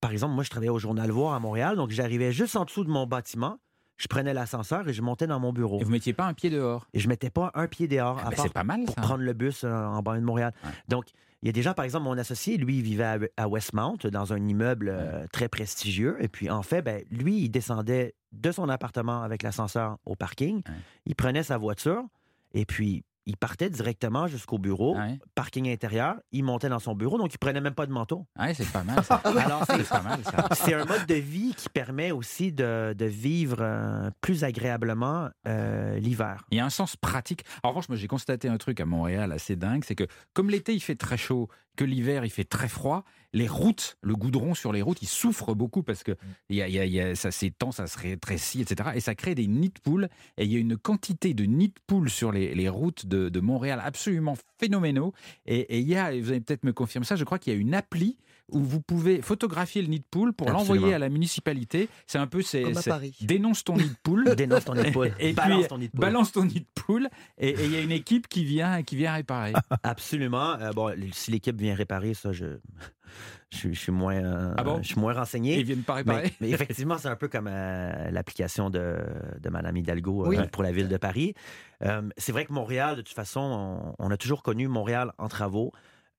[0.00, 1.76] par exemple, moi, je travaillais au Journal Voir à Montréal.
[1.76, 3.58] Donc, j'arrivais juste en dessous de mon bâtiment.
[3.96, 5.80] Je prenais l'ascenseur et je montais dans mon bureau.
[5.80, 6.86] Et vous mettiez pas un pied dehors?
[6.92, 8.94] Et je mettais pas un pied dehors, Ah à ben, part C'est pas mal pour
[8.96, 10.52] prendre le bus euh, en banlieue de Montréal.
[10.64, 10.70] Ouais.
[10.88, 11.06] Donc,
[11.42, 13.96] il y a des gens, par exemple, mon associé, lui, il vivait à, à Westmount,
[14.12, 16.16] dans un immeuble euh, très prestigieux.
[16.20, 20.56] Et puis, en fait, ben, lui, il descendait de son appartement avec l'ascenseur au parking.
[20.56, 20.74] Ouais.
[21.06, 22.02] Il prenait sa voiture
[22.52, 25.18] et puis il partait directement jusqu'au bureau, Ouais.
[25.34, 26.14] parking intérieur.
[26.32, 28.26] Il montait dans son bureau, donc il prenait même pas de manteau.
[28.38, 29.16] Ouais, c'est pas mal ça.
[29.24, 30.48] Alors, c'est c'est pas mal ça.
[30.52, 35.98] c'est un mode de vie qui permet aussi de, de vivre euh, plus agréablement euh,
[35.98, 36.44] l'hiver.
[36.50, 37.44] Il y a un sens pratique.
[37.62, 40.72] En revanche, moi j'ai constaté un truc à Montréal assez dingue, c'est que comme l'été
[40.74, 43.04] il fait très chaud, que l'hiver il fait très froid,
[43.36, 46.12] les routes, le goudron sur les routes, il souffre beaucoup parce que
[46.48, 48.90] il y a, il y a- il y a- ça s'étend, ça se rétrécit, etc.
[48.94, 50.08] Et ça crée des nids de poules.
[50.38, 53.28] Et il y a une quantité de nids de poules sur les, les routes de,
[53.28, 55.12] de Montréal absolument phénoménaux.
[55.44, 57.58] Et, il y a, vous allez peut-être me confirmer ça, je crois qu'il y a
[57.58, 58.16] une appli
[58.52, 61.88] où vous pouvez photographier le nid de poule pour l'envoyer à la municipalité.
[62.06, 63.16] C'est un peu c'est Comme à c'est- Paris.
[63.22, 64.24] dénonce ton nid de poule.
[64.36, 65.12] Dénonce ton nid de poule.
[65.18, 66.00] Et Balance puis, ton nid de poule.
[66.00, 69.12] balance ton nid de poule et il y a une équipe qui vient qui vient
[69.14, 69.52] réparer.
[69.82, 70.52] Absolument.
[70.60, 72.58] Euh, bon, si l'équipe vient réparer ça, je,
[73.50, 74.78] je, je suis moins, euh, Ah bon?
[74.82, 75.58] je suis moins renseigné.
[75.58, 76.22] Ils viennent pas réparer.
[76.40, 78.96] Mais, mais effectivement, c'est un peu comme euh, l'application de,
[79.40, 80.36] de Mme Hidalgo euh, Oui.
[80.52, 81.34] pour la ville de Paris.
[81.82, 83.40] Euh, c'est vrai que Montréal, de toute façon,
[83.98, 85.72] on, on a toujours connu Montréal en travaux.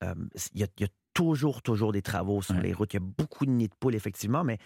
[0.03, 0.13] Euh,
[0.53, 2.61] Il y, a, y a toujours, toujours des travaux sur Ouais.
[2.61, 2.93] les routes.
[2.93, 4.57] Il y a beaucoup de nids de poules, effectivement, mais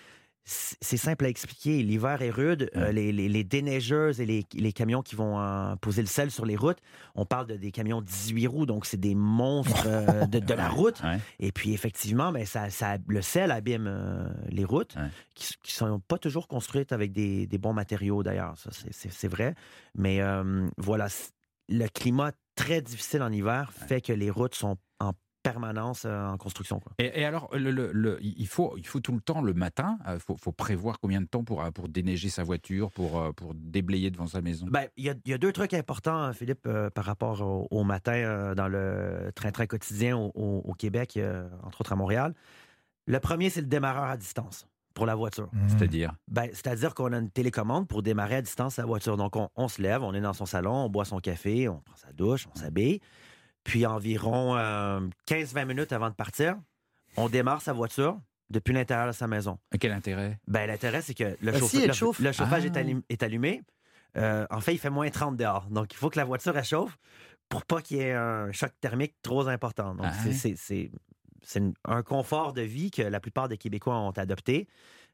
[0.44, 1.84] c'est simple à expliquer.
[1.84, 2.72] L'hiver est rude.
[2.76, 6.32] Euh, les, les- les déneigeuses et les, les camions qui vont euh, poser le sel
[6.32, 6.80] sur les routes,
[7.14, 10.68] on parle de des camions 18 roues, donc c'est des monstres euh, de, de la
[10.68, 11.00] route.
[11.04, 11.20] Ouais.
[11.40, 15.10] Et puis, effectivement, ben, ça, ça- le sel abîme les routes, Ouais.
[15.36, 18.58] qui ne sont pas toujours construites avec des, des bons matériaux, d'ailleurs.
[18.58, 19.54] Ça, c'est- vrai.
[19.96, 20.20] Mais
[20.78, 21.08] voilà,
[21.70, 24.76] le climat très difficile en hiver fait que les routes sont
[25.42, 26.80] permanence euh, en construction.
[26.80, 26.92] quoi.
[27.00, 29.98] Et, et alors, le, le- le- il, faut, il faut tout le temps, le matin,
[30.08, 33.32] il faut, faut prévoir combien de temps pour, euh, pour déneiger sa voiture, pour, euh,
[33.32, 34.68] pour déblayer devant sa maison?
[34.70, 37.84] Ben, Il y, a, y a deux trucs importants, Philippe, euh, par rapport au, au
[37.84, 42.34] matin euh, dans le train-train quotidien au, au- au Québec, euh, entre autres à Montréal.
[43.08, 45.50] Le premier, c'est le démarreur à distance pour la voiture.
[45.68, 46.14] C'est-à-dire?
[46.28, 49.18] Ben, C'est-à-dire qu'on a une télécommande pour démarrer à distance la voiture.
[49.18, 51.80] Donc, on, on se lève, on est dans son salon, on boit son café, on
[51.80, 53.00] prend sa douche, on s'habille.
[53.64, 56.58] Puis, environ euh, 15-20 minutes avant de partir,
[57.18, 58.20] on démarre sa voiture
[58.50, 59.60] depuis l'intérieur de sa maison.
[59.80, 60.40] Quel intérêt?
[60.48, 62.20] Ben, L'intérêt, c'est que le, chauffe- si, elle le- chauffe.
[62.20, 62.80] le chauffage est, Ah.
[62.80, 63.62] allum- est allumé.
[64.18, 65.68] Euh, en fait, il fait moins 30 dehors.
[65.70, 66.98] Donc, il faut que la voiture elle chauffe
[67.48, 69.96] pour pas qu'il y ait un choc thermique trop important.
[69.96, 70.34] Donc, Ah c'est- ouais?
[70.36, 70.92] c'est- c'est
[71.44, 74.68] c'est une- un confort de vie que la plupart des Québécois ont adopté.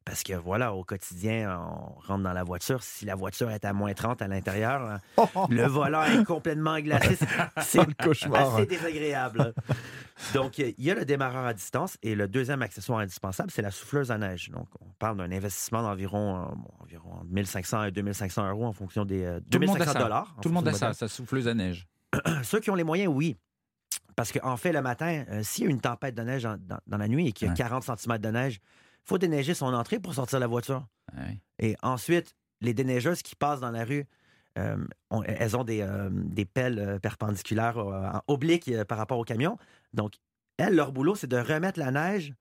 [0.08, 2.82] Parce que voilà, au quotidien, on rentre dans la voiture.
[2.82, 5.00] Si la voiture est à moins 30 à l'intérieur,
[5.50, 7.18] le volant est complètement glacé.
[7.62, 8.56] C'est le cauchemar.
[8.56, 9.54] assez désagréable.
[10.34, 13.70] Donc, il y a le démarreur à distance et le deuxième accessoire indispensable, c'est la
[13.72, 14.50] souffleuse à neige.
[14.50, 18.74] Donc, on parle d'un investissement d'environ euh, bon, environ entre 1500 et 2500 euros en
[18.74, 20.00] fonction des euh, Tout le monde a 2500 ça.
[20.04, 20.36] dollars.
[20.42, 21.86] Tout le monde a ça, sa souffleuse à neige.
[22.44, 23.38] Ceux qui ont les moyens, oui.
[24.16, 26.80] Parce qu'en fait, le matin, euh, s'il y a une tempête de neige en- dans,
[26.88, 27.58] dans la nuit et qu'il y a Ouais.
[27.58, 28.60] 40 cm de neige,
[29.08, 30.86] faut déneiger son entrée pour sortir la voiture.
[31.16, 31.40] Ouais.
[31.60, 34.06] Et ensuite, les déneigeuses qui passent dans la rue,
[34.58, 34.78] euh,
[35.26, 39.24] elles ont des, euh, des pelles euh, perpendiculaires euh, en oblique euh, par rapport au
[39.24, 39.58] camion.
[39.94, 40.16] Donc,
[40.58, 42.34] elles, leur boulot, c'est de remettre la neige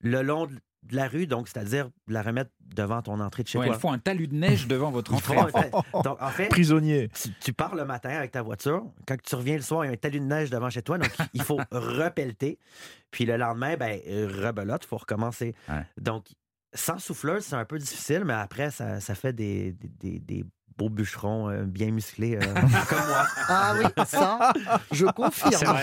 [0.00, 0.48] le long
[0.82, 3.76] de la rue, donc c'est-à-dire la remettre devant ton entrée de chez Ouais, toi.
[3.76, 5.36] il faut un talus de neige devant votre entrée.
[6.04, 7.08] Donc, en fait, Prisonnier.
[7.14, 8.84] tu, tu pars le matin avec ta voiture.
[9.06, 10.98] Quand tu reviens le soir, il y a un talus de neige devant chez toi.
[10.98, 12.58] Donc, il faut repelleter.
[13.10, 15.54] Puis le lendemain, ben, rebelote, il faut recommencer.
[15.68, 15.84] Ouais.
[16.00, 16.26] Donc,
[16.72, 20.44] sans souffleuse, c'est un peu difficile, mais après, ça, ça fait des, des, des-
[20.80, 22.40] des beaux bûcherons euh, bien musclés euh,
[22.88, 23.26] comme moi.
[23.48, 24.52] Ah oui, ça,
[24.92, 25.76] je confirme.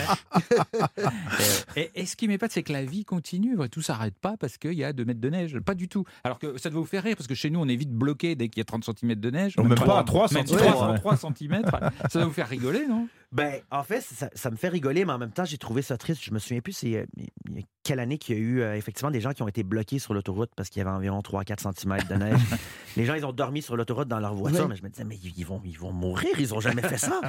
[1.75, 3.55] Et, et ce qui m'épate, c'est que la vie continue.
[3.71, 5.59] Tout s'arrête pas parce qu'il y a 2 mètres de neige.
[5.59, 6.05] Pas du tout.
[6.23, 8.35] Alors que ça doit vous faire rire parce que chez nous, on est vite bloqué
[8.35, 9.57] dès qu'il y a 30 cm de neige.
[9.57, 10.97] Même Trois- pas, 3 même centimètres, 3, ouais.
[10.99, 11.61] 3 cm.
[12.09, 13.07] Ça doit vous faire rigoler, non?
[13.33, 15.97] Ben, en fait, ça, ça me fait rigoler, mais en même temps, j'ai trouvé ça
[15.97, 16.23] triste.
[16.23, 19.19] Je me souviens plus, c'est euh, quelle année qu'il y a eu euh, effectivement des
[19.19, 22.15] gens qui ont été bloqués sur l'autoroute parce qu'il y avait environ 3-4 cm de
[22.15, 22.39] neige.
[22.95, 25.17] Les gens, ils ont dormi sur l'autoroute dans leur voiture, mais je me disais, mais
[25.17, 27.19] ils vont, ils vont mourir, ils ont jamais fait ça.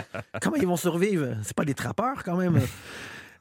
[0.41, 1.37] Comment ils vont survivre?
[1.43, 2.61] C'est pas des trappeurs, quand même.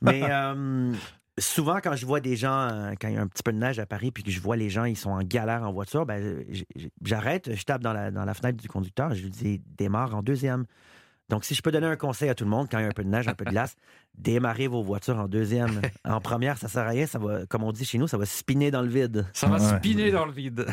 [0.02, 0.94] Mais euh,
[1.38, 3.78] souvent, quand je vois des gens, quand il y a un petit peu de neige
[3.78, 6.44] à Paris, puis que je vois les gens, ils sont en galère en voiture, ben,
[7.04, 10.24] j'arrête, je tape dans la, dans la fenêtre du conducteur, je lui dis, démarre en
[10.24, 10.66] deuxième.
[11.30, 12.88] Donc, si je peux donner un conseil à tout le monde, quand il y a
[12.88, 13.76] un peu de neige, un peu de glace,
[14.18, 15.82] démarrez vos voitures en deuxième.
[16.06, 17.06] En première, ça sert à rien.
[17.06, 19.26] Ça va, comme on dit chez nous, ça va spinner dans le vide.
[19.34, 19.78] Ça va Ouais.
[19.78, 20.66] spinner dans le vide.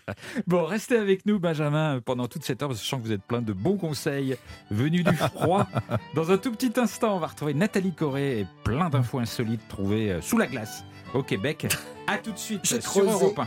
[0.46, 3.12] bon, restez avec nous, Benjamin, pendant toute cette heure, parce que je sens que vous
[3.12, 4.36] êtes plein de bons conseils
[4.70, 5.66] venus du froid.
[6.14, 10.12] Dans un tout petit instant, on va retrouver Nathalie Corée et plein d'infos insolites trouvées
[10.12, 11.66] euh, sous la glace au Québec.
[12.06, 13.10] À tout de suite sur creusé.
[13.10, 13.44] Europe 1.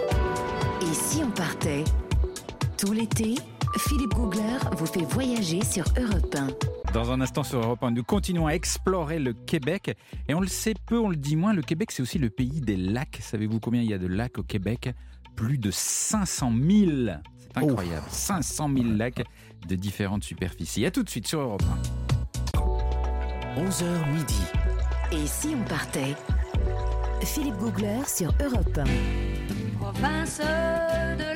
[0.82, 1.84] Et si on partait?
[2.78, 3.36] Tout l'été,
[3.78, 6.92] Philippe Googler vous fait voyager sur Europe 1.
[6.94, 9.98] Dans un instant sur Europe 1, nous continuons à explorer le Québec.
[10.28, 12.62] Et on le sait peu, on le dit moins, le Québec, c'est aussi le pays
[12.62, 13.20] des lacs.
[13.22, 14.94] Savez-vous combien il y a de lacs au Québec?
[15.36, 16.92] Plus de 500 000.
[17.38, 18.06] C'est incroyable.
[18.10, 19.24] 500 000 lacs
[19.68, 20.86] de différentes superficies.
[20.86, 21.64] À tout de suite sur Europe
[23.58, 24.42] 11h midi.
[25.12, 26.16] Et si on partait?
[27.24, 28.84] Philippe Googler sur Europe 1.
[29.80, 31.35] province de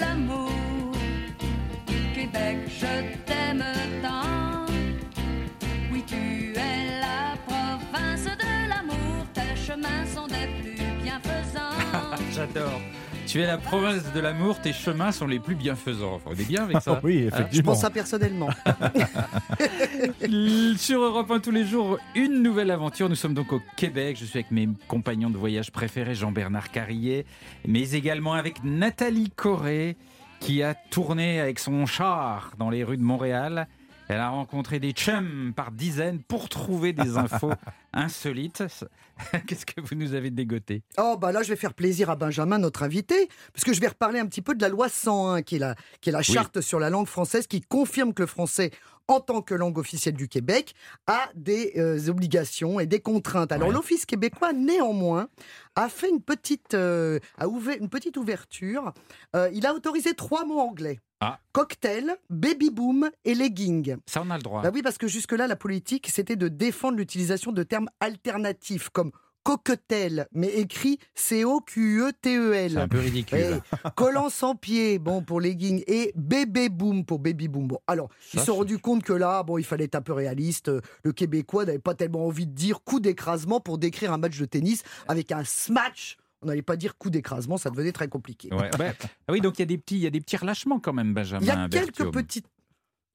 [12.40, 12.80] J'adore.
[13.28, 16.14] Tu es la province de l'amour, tes chemins sont les plus bienfaisants.
[16.16, 17.02] Enfin, on est bien avec ça.
[17.04, 17.74] Oui, Je effectivement.
[17.74, 18.50] pense ça personnellement.
[20.78, 23.10] Sur Europe 1 tous les jours, une nouvelle aventure.
[23.10, 24.16] Nous sommes donc au Québec.
[24.18, 27.26] Je suis avec mes compagnons de voyage préférés, Jean-Bernard Carrier,
[27.68, 29.98] mais également avec Nathalie Corré,
[30.40, 33.68] qui a tourné avec son char dans les rues de Montréal.
[34.10, 37.52] Elle a rencontré des chums par dizaines pour trouver des infos
[37.94, 38.64] insolites.
[39.48, 42.58] Qu'est-ce que vous nous avez dégoté Oh, bah là, je vais faire plaisir à Benjamin,
[42.58, 45.58] notre invité, parce que je vais reparler un petit peu de la loi 101, qui
[45.58, 48.72] est la, qui est la charte sur la langue française, qui confirme que le français,
[49.08, 50.74] en tant que langue officielle du Québec,
[51.06, 53.52] a des euh, obligations et des contraintes.
[53.52, 53.74] Alors, Ouais.
[53.76, 55.28] l'Office québécois, néanmoins,
[55.76, 58.92] a fait une petite, euh, a ouvert une petite ouverture.
[59.36, 61.00] Euh, il a autorisé trois mots anglais.
[61.22, 61.40] Ah.
[61.52, 63.98] Cocktail, baby boom et legging.
[64.06, 64.62] Ça, on a le droit.
[64.62, 69.12] Bah oui, parce que jusque-là, la politique, c'était de défendre l'utilisation de termes alternatifs comme
[69.44, 72.78] coquetel, mais écrit C'est C-O-Q-E-T-E-L.
[72.78, 73.62] un peu ridicule.
[73.74, 77.68] Eh, collant sans pied, bon pour legging, et bébé boom pour baby boom.
[77.68, 80.02] Bon, alors, ils se sont c'est- rendus compte que là, bon, il fallait être un
[80.02, 80.72] peu réaliste.
[81.04, 84.46] Le Québécois n'avait pas tellement envie de dire coup d'écrasement pour décrire un match de
[84.46, 86.18] tennis avec un smash.
[86.42, 88.50] On n'allait pas dire coup d'écrasement, ça devenait très compliqué.
[88.54, 88.70] Ouais.
[88.80, 90.94] Ah oui, donc il y a des petits, il y a des petits relâchements quand
[90.94, 91.42] même, Benjamin.
[91.42, 92.48] Il y a quelques petites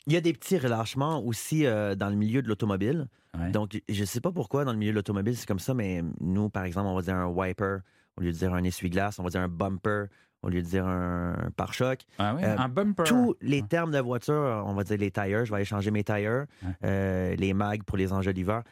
[0.06, 3.08] Il y a des petits relâchements aussi euh, dans le milieu de l'automobile.
[3.38, 3.50] Ouais.
[3.50, 6.02] Donc, je ne sais pas pourquoi dans le milieu de l'automobile c'est comme ça, mais
[6.20, 7.78] nous, par exemple, on va dire un wiper
[8.16, 10.06] au lieu de dire un essuie-glace, on va dire un bumper
[10.42, 12.02] au lieu de dire un, pare-choc.
[12.18, 13.04] Ah ouais, Euh, un bumper.
[13.04, 16.04] Tous les termes de voiture, on va dire les tires, je vais aller changer mes
[16.04, 16.68] tires, Ouais.
[16.84, 18.62] euh, les mags pour les enjoliveurs,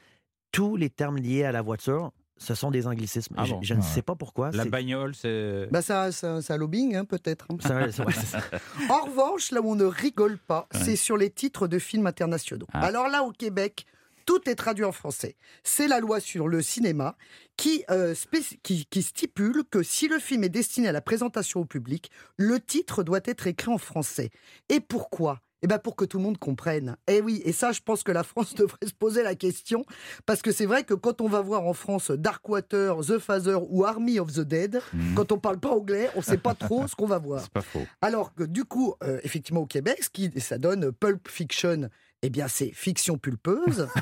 [0.53, 3.35] tous les termes liés à la voiture, ce sont des anglicismes.
[3.38, 4.51] Ah je ne sais pas pourquoi.
[4.53, 5.68] La bagnole, c'est.
[5.71, 7.47] Bah ça, ça, ça lobbying, hein, peut-être.
[7.51, 7.57] hein.
[7.61, 8.40] ça- ça- ouais, c'est ça.
[8.90, 12.66] En revanche, là où on ne rigole pas, c'est sur les titres de films internationaux.
[12.73, 12.81] Ah.
[12.87, 13.87] Alors là, au Québec,
[14.25, 15.35] Tout est traduit en français.
[15.64, 17.16] C'est la loi sur le cinéma
[17.57, 18.14] qui, euh,
[18.62, 23.03] qui stipule que si le film est destiné à la présentation au public, le titre
[23.03, 24.31] doit être écrit en français.
[24.68, 25.40] Et pourquoi?
[25.62, 26.96] Eh ben pour que tout le monde comprenne.
[27.07, 29.85] Eh oui, et ça, je pense que la France devrait se poser la question,
[30.27, 33.85] parce que c'est vrai que quand on va voir en France Darkwater, The Father ou
[33.85, 35.14] Army of the Dead, Mhm.
[35.14, 37.40] quand on parle pas anglais, on sait pas trop ce qu'on va voir.
[37.44, 37.87] C'est pas faux.
[38.01, 41.88] Alors que du coup, euh, effectivement, au Québec, ce qui, ça donne Pulp Fiction,
[42.23, 43.89] eh bien, c'est fiction pulpeuse.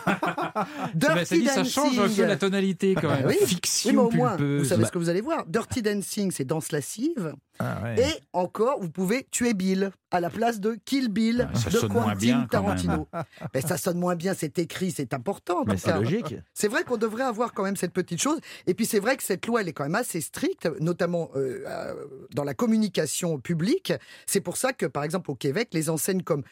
[1.00, 2.24] Ça, bah, ça change un peu Dancing.
[2.26, 3.26] la tonalité quand Ah même.
[3.28, 3.37] oui.
[3.40, 4.62] Oui, Fiction mais au moins, pulpeuse.
[4.62, 5.46] vous savez ce que vous allez voir.
[5.46, 7.35] Dirty Dancing, c'est danse lascive.
[7.59, 7.96] Ah ouais.
[8.00, 11.76] Et encore, vous pouvez tuer Bill à la place de Kill Bill Ah, ça de
[11.76, 12.76] sonne moins Quentin bien, quand même.
[12.76, 13.09] Tarantino.
[13.54, 15.64] Mais ça sonne moins bien, c'est écrit, c'est important.
[15.66, 16.35] Mais c'est logique.
[16.54, 18.38] C'est vrai qu'on devrait avoir quand même cette petite chose.
[18.66, 21.62] Et puis c'est vrai que cette loi, elle est quand même assez stricte, notamment euh,
[21.66, 21.94] euh,
[22.35, 23.92] dans la communication publique.
[24.26, 26.42] C'est pour ça que, par exemple, au Québec, les enseignes comme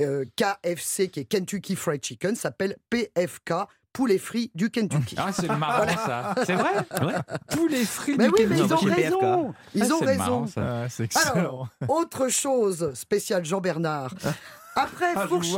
[0.00, 3.52] euh, KFC, qui est Kentucky Fried Chicken, s'appellent PFK,
[3.92, 5.16] poulet frit du Kentucky.
[5.18, 6.34] Ah, c'est marrant ça.
[6.46, 7.14] C'est vrai Ouais.
[7.84, 9.54] Fruits mais du oui, mais ils ont raison.
[9.74, 10.18] Ils Ah, ont raison.
[10.18, 10.86] marrant, ça.
[11.16, 11.28] Ah.
[11.34, 14.14] Alors, autre chose spéciale Jean-Bernard.
[14.78, 15.56] Après, Ah, fourche-.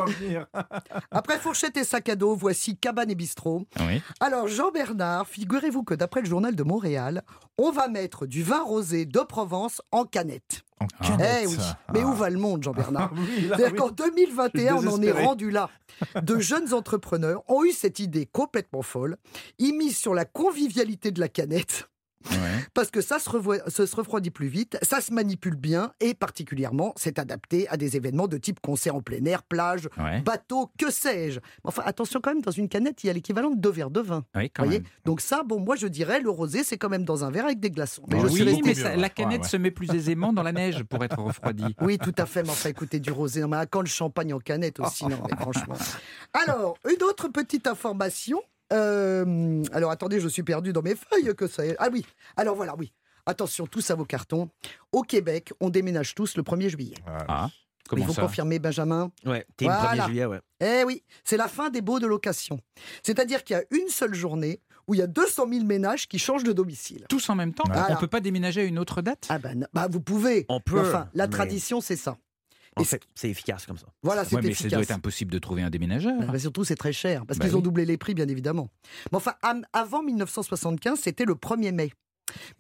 [1.11, 3.62] Après fourchette et sac à dos, voici cabane et bistrot.
[3.80, 4.02] Oui.
[4.20, 7.22] Alors, Jean-Bernard, figurez-vous que d'après le journal de Montréal,
[7.59, 10.62] on va mettre du vin rosé de Provence en canette.
[10.80, 11.06] En Ah.
[11.06, 11.38] canette.
[11.42, 11.56] Eh oui,
[11.92, 12.06] mais Ah.
[12.06, 13.78] où va le monde, Jean-Bernard Oui, là, C'est-à-dire oui.
[13.78, 15.68] qu'en 2021, on en est rendu là.
[16.22, 19.16] De jeunes entrepreneurs ont eu cette idée complètement folle.
[19.59, 21.88] Ils misent sur la convivialité de la canette.
[22.30, 22.37] Ouais.
[22.74, 26.14] Parce que ça se, revoit- ça se refroidit plus vite, ça se manipule bien et
[26.14, 30.20] particulièrement, c'est adapté à des événements de type concert en plein air, plage, Ouais.
[30.20, 31.40] bateau, que sais-je.
[31.64, 34.00] Enfin, attention quand même, dans une canette, il y a l'équivalent de deux verres de
[34.00, 34.24] vin.
[34.35, 34.88] Oui, quand voyez même.
[35.04, 37.61] Donc ça, bon, moi je dirais, le rosé, c'est quand même dans un verre avec
[37.61, 38.02] des glaçons.
[38.09, 39.48] Mais je oui, suis mais ça- la canette ouais.
[39.48, 41.74] se met plus aisément dans la neige pour être refroidie.
[41.80, 42.42] Oui, tout à fait.
[42.42, 43.40] Mais enfin, écoutez, du rosé.
[43.40, 45.76] Non, mais à quand le champagne en canette aussi Non, mais franchement.
[46.33, 48.40] Alors, une autre petite information.
[48.72, 51.35] Euh, alors, attendez, je suis perdu dans mes feuilles.
[51.35, 51.62] Que ça...
[51.78, 52.04] Ah oui.
[52.37, 52.92] Alors voilà, oui.
[53.26, 54.48] Attention, tous à vos cartons.
[54.92, 56.94] Au Québec, on déménage tous le 1er juillet.
[57.06, 57.48] Ah,
[57.85, 59.11] Il comment faut ça confirmer, Benjamin.
[59.26, 60.04] Ouais, t'es le Voilà.
[60.04, 60.40] 1er juillet, ouais.
[60.61, 62.61] Eh oui, c'est la fin des baux de location.
[63.02, 66.18] C'est-à-dire qu'il y a une seule journée où il y a 200 000 ménages qui
[66.18, 67.04] changent de domicile.
[67.09, 67.64] Tous en même temps?
[67.66, 67.94] Voilà.
[67.96, 69.26] On peut pas déménager à une autre date?
[69.28, 70.46] Ah ben, bah vous pouvez.
[70.48, 72.16] On peut, Enfin, la mais- tradition, c'est ça.
[72.76, 73.87] En fait, c'est efficace comme ça.
[74.02, 74.83] Voilà, c'est Ouais, mais ça doit efficace.
[74.90, 76.18] être impossible de trouver un déménageur.
[76.30, 78.68] Bah, surtout, c'est très cher, parce Bah qu'ils ont doublé les prix, bien évidemment.
[79.12, 79.35] Mais enfin,
[79.72, 81.92] avant 1975, c'était le 1er mai.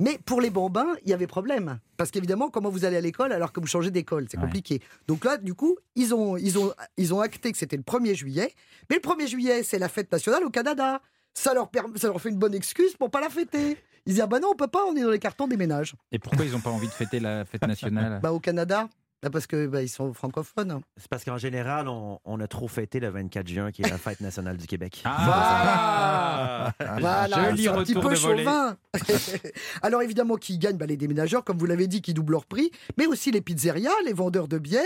[0.00, 1.78] Mais pour les bambins, il y avait problème.
[1.96, 4.26] Parce qu'évidemment, comment vous allez à l'école alors que vous changez d'école?
[4.28, 4.42] C'est Ouais.
[4.44, 4.82] compliqué.
[5.06, 8.14] Donc là, du coup, ils ont, ils ont, ils ont acté que c'était le 1er
[8.16, 8.52] juillet.
[8.90, 11.00] Mais le 1er juillet, c'est la fête nationale au Canada.
[11.34, 13.76] Ça leur, ça leur fait une bonne excuse pour pas la fêter.
[14.06, 15.94] Ils disent, ah bah non, on peut pas, on est dans les cartons des ménages.
[16.10, 18.18] Et pourquoi ils n'ont pas envie de fêter la fête nationale?
[18.22, 18.90] Bah au Canada, bah,
[19.28, 20.80] parce que bah, ils sont francophones.
[20.96, 23.98] C'est parce qu'en général, on, on a trop fêté le 24 juin, qui est la
[23.98, 25.02] fête nationale du Québec.
[25.04, 28.76] Ah Voilà, Joli c'est un petit peu chauvin.
[29.82, 32.70] Alors évidemment, qui gagnent bah, les déménageurs, comme vous l'avez dit, qui doublent leur prix,
[32.96, 34.82] mais aussi les pizzerias, les vendeurs de bière,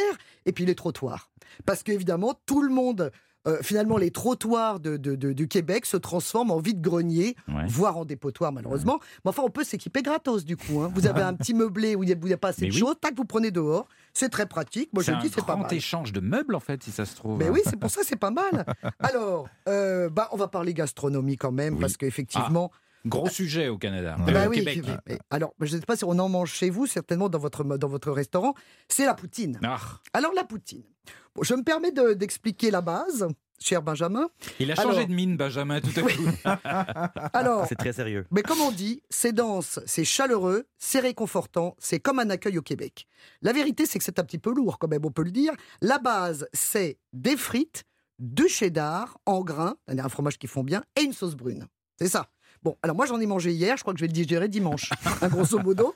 [0.47, 1.31] et puis les trottoirs.
[1.67, 3.13] Parce qu'évidemment, tout le monde,
[3.47, 7.65] euh, finalement, les trottoirs de, de- de- du Québec se transforment en vide-grenier, Ouais.
[7.69, 8.99] voire en dépotoir malheureusement.
[9.25, 10.81] Mais enfin, on peut s'équiper gratos du coup.
[10.81, 10.91] hein.
[10.95, 12.81] Vous avez un petit meublé où il n'y a, pas assez Mais de oui.
[12.81, 13.87] choses, tac, vous prenez dehors.
[14.13, 14.91] C'est très pratique.
[14.93, 15.75] Moi, je C'est dis, un c'est pas grand mal.
[15.75, 17.39] échange de meubles en fait, si ça se trouve.
[17.39, 18.65] Mais oui, c'est pour ça, c'est pas mal.
[19.01, 21.81] Alors, euh, bah, on va parler gastronomie quand même, Oui.
[21.81, 22.71] parce qu'effectivement,
[23.07, 24.31] Gros sujet au Canada, Ouais.
[24.31, 24.81] euh, bah au oui, Québec.
[24.87, 27.39] mais- mais- alors, je ne sais pas si on en mange chez vous, certainement dans
[27.39, 28.55] votre, dans votre restaurant,
[28.89, 29.61] c'est la poutine.
[29.63, 29.79] Ah,
[30.15, 30.85] Alors, la poutine.
[31.35, 33.27] Bon, je me permets de- d'expliquer la base,
[33.61, 34.29] cher Benjamin.
[34.59, 36.09] il a changé Alors- de mine, Benjamin, tout à coup.
[37.35, 38.27] Alors, C'est très sérieux.
[38.31, 42.63] mais comme on dit, c'est dense, c'est chaleureux, c'est réconfortant, c'est comme un accueil au
[42.63, 43.07] Québec.
[43.43, 45.53] La vérité, c'est que c'est un petit peu lourd, quand même, on peut le dire.
[45.83, 47.85] La base, c'est des frites,
[48.19, 51.67] du cheddar en grains, un fromage qui font bien, et une sauce brune.
[51.99, 52.29] C'est ça.
[52.65, 54.91] Bon, alors moi j'en ai mangé hier, je crois que je vais le digérer dimanche,
[55.21, 55.95] hein, grosso modo.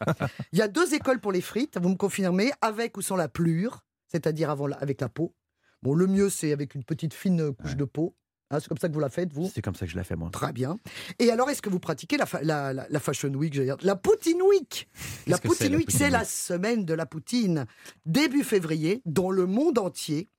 [0.53, 3.29] Il y a deux écoles pour les frites, vous me confirmez, avec ou sans la
[3.29, 5.35] plure, c'est-à-dire avant la- avec la peau.
[5.83, 8.15] Bon, le mieux c'est avec une petite fine couche de peau.
[8.51, 9.51] Hein, c'est comme ça que vous la faites, vous?
[9.55, 10.31] C'est comme ça que je la fais, moi.
[10.33, 10.79] Très bien.
[11.19, 13.95] Et alors, est-ce que vous pratiquez la, fa- la, la- la Fashion Week, dire La
[13.95, 14.89] Poutine Week?
[15.27, 17.67] La Poutine Week, c'est la semaine de la Poutine.
[18.07, 20.31] Début février, dans le monde entier.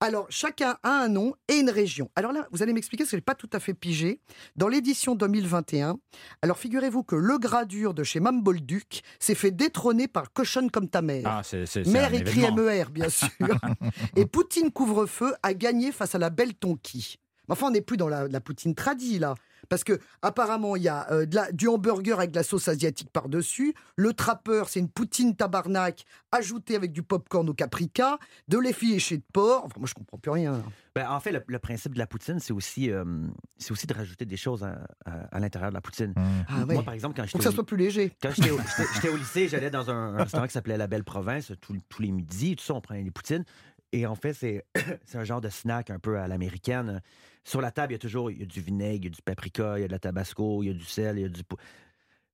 [0.00, 2.10] Alors, chacun a un nom et une région.
[2.16, 4.20] Alors là, vous allez m'expliquer, parce que je n'ai pas tout à fait pigé.
[4.56, 5.96] Dans l'édition 2021,
[6.42, 11.00] alors figurez-vous que le gradure de chez Mambolduc s'est fait détrôner par Cochonne comme ta
[11.02, 11.22] mère.
[11.26, 12.40] Ah, c'est c'est- c'est Mère un écrit.
[12.52, 13.28] MER, bien sûr.
[14.16, 17.18] et Poutine couvre-feu a gagné face à la belle Tonki.
[17.48, 19.34] Mais enfin, on n'est plus dans la, la Poutine tradie, là.
[19.68, 22.68] Parce que apparemment, il y a euh, de la- du hamburger avec de la sauce
[22.68, 23.74] asiatique par-dessus.
[23.96, 29.24] Le trappeur, c'est une poutine tabarnak ajoutée avec du popcorn au caprica, de l'effiloché de
[29.32, 29.62] porc.
[29.64, 30.62] Enfin, moi, je comprends plus rien.
[30.94, 33.04] Ben, en fait, le, le principe de la poutine, c'est aussi, euh,
[33.58, 36.14] c'est aussi de rajouter des choses à, à- à l'intérieur de la poutine.
[36.16, 36.74] Ah ouais.
[36.74, 38.12] Moi, par exemple, quand j'étais que ça au- soit plus léger.
[38.22, 38.50] Quand j'étais
[39.08, 42.12] au, lycée, j'allais dans un, un restaurant qui s'appelait La Belle Province tous, tous les
[42.12, 43.44] midis, tout ça, on prenait des poutines.
[43.92, 44.64] Et en fait, c'est
[45.04, 47.00] c'est un genre de snack un peu à l'américaine.
[47.44, 50.62] Sur la table, il y a toujours du vinaigre, du paprika, il de la tabasco,
[50.62, 51.42] il du sel, il y du...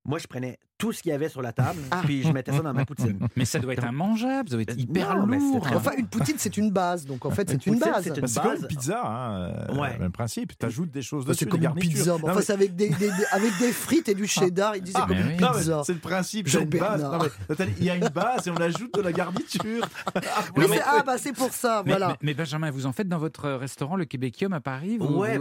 [0.05, 2.01] Moi, je prenais tout ce qu'il y avait sur la table, Ah.
[2.03, 3.19] puis je mettais ça dans ma poutine.
[3.37, 5.61] Mais ça doit être immangeable, ça doit être hyper Non, mais c'est lourd.
[5.63, 7.05] très Enfin, une poutine, c'est une base.
[7.07, 8.03] Donc, en fait, c'est une, base.
[8.03, 8.21] c'est comme
[8.51, 8.61] base.
[8.63, 9.35] une pizza, hein,
[9.71, 9.99] euh, Ouais.
[9.99, 10.59] même principe.
[10.59, 12.17] Tu ajoutes des choses dessus, c'est comme une pizza.
[12.23, 14.75] mais enfin, avec des, des- des- avec des frites et du cheddar.
[14.75, 15.37] C'est Ah, comme mais une oui.
[15.41, 15.83] Non, mais pizza.
[15.85, 16.81] c'est le principe, il y a une base.
[16.81, 17.19] Jean-Bernard.
[17.23, 19.87] Non, mais, t'as- il y a une base et on ajoute de la garniture.
[20.57, 21.83] Oui, ah, bah, c'est pour ça.
[21.85, 22.09] Mais, Voilà.
[22.09, 25.39] mais- mais Benjamin, vous en faites dans votre restaurant, le Québécium à Paris vous- Ouais,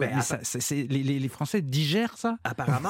[0.89, 2.37] les, Français digèrent ça?
[2.43, 2.89] Apparemment,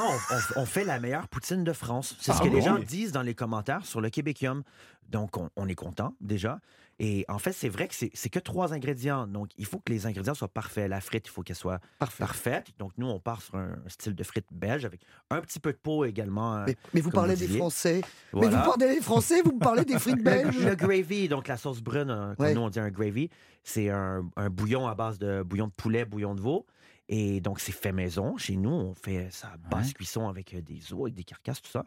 [0.56, 2.16] on fait la meilleure poutine de France.
[2.42, 2.66] Ce Ah que les bon?
[2.66, 4.62] gens disent dans les commentaires sur le Québécium.
[5.08, 6.60] Donc, on, on est content déjà.
[7.02, 9.26] Et en fait, c'est vrai que c'est que trois ingrédients.
[9.26, 10.88] Donc, il faut que les ingrédients soient parfaits.
[10.88, 12.18] La frite, il faut qu'elle soit Parfait.
[12.22, 12.66] parfaite.
[12.78, 15.78] Donc, nous, on part sur un style de frite belge avec un petit peu de
[15.78, 16.62] peau également.
[16.66, 17.48] Mais, mais vous parlez des.
[17.48, 18.02] Français.
[18.34, 20.64] Mais vous parlez des Français, vous me parlez des frites belges.
[20.64, 22.54] Le gravy, donc la sauce brune, euh, comme Ouais.
[22.54, 23.30] nous on dit un gravy,
[23.64, 26.66] c'est un, un bouillon à base de bouillon de poulet, bouillon de veau.
[27.08, 28.36] Et donc, c'est fait maison.
[28.36, 29.92] Chez nous, on fait ça basse Ouais.
[29.94, 31.86] cuisson avec euh, des os, avec des carcasses, tout ça.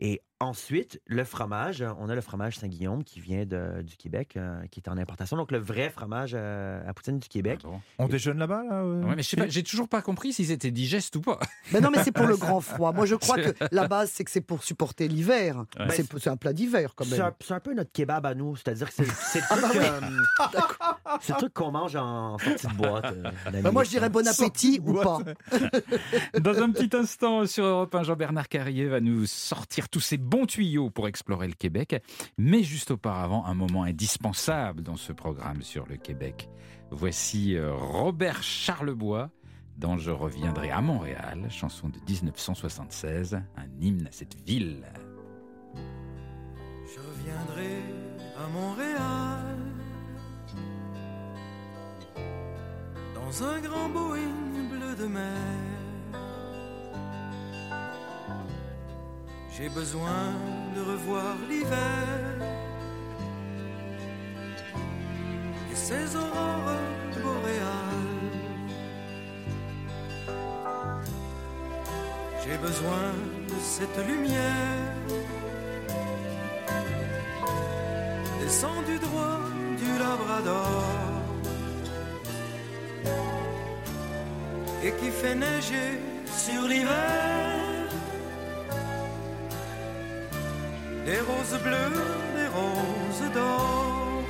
[0.00, 4.60] Et ensuite, le fromage, on a le fromage Saint-Guillaume qui vient de- du Québec, euh,
[4.70, 5.36] qui est en importation.
[5.36, 7.60] Donc, le vrai fromage euh, à poutine du Québec.
[7.62, 7.80] Bon?
[7.98, 9.02] On déjeune là-bas, là euh?
[9.04, 11.38] Ouais, mais j'ai toujours pas compris s'ils étaient digestes ou pas.
[11.72, 12.92] Mais non, mais c'est pour le grand froid.
[12.92, 15.64] Moi, je crois que la base, c'est que c'est pour supporter l'hiver.
[15.78, 15.86] Ouais.
[15.90, 17.26] C'est un plat d'hiver, quand C'est même.
[17.26, 20.00] un, c'est un peu notre kebab à nous, c'est-à-dire que c'est c'est le truc, euh,
[21.22, 23.06] c'est le truc qu'on mange en sortie de boîte.
[23.06, 23.60] euh.
[23.62, 25.18] Bah, moi, je dirais bon appétit ou pas.
[26.40, 30.46] Dans un petit instant, sur Europe 1, Jean-Bernard Carrier va nous sortir tous ses bons
[30.46, 32.02] tuyaux pour explorer le Québec.
[32.36, 36.48] Mais juste auparavant, un moment indispensable dans ce programme sur le Québec.
[36.90, 39.30] Voici euh, Robert Charlebois
[39.76, 44.84] dans Je reviendrai à Montréal, chanson de 1976, un hymne à cette ville.
[45.74, 47.82] Je reviendrai
[48.38, 49.56] à Montréal
[53.14, 55.65] dans un grand Boeing bleu de mer.
[59.58, 60.34] J'ai besoin
[60.76, 62.08] de revoir l'hiver.
[65.72, 66.76] Et ses aurores
[67.22, 68.36] boréales.
[72.44, 73.08] J'ai besoin
[73.48, 74.92] de cette lumière.
[78.42, 79.40] Descendu droit
[79.78, 80.84] du Labrador.
[84.84, 87.65] Et qui fait neiger sur l'hiver
[91.06, 92.02] des roses bleues,
[92.34, 94.24] des roses d'or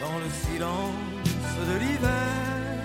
[0.00, 2.82] dans le silence de l'hiver.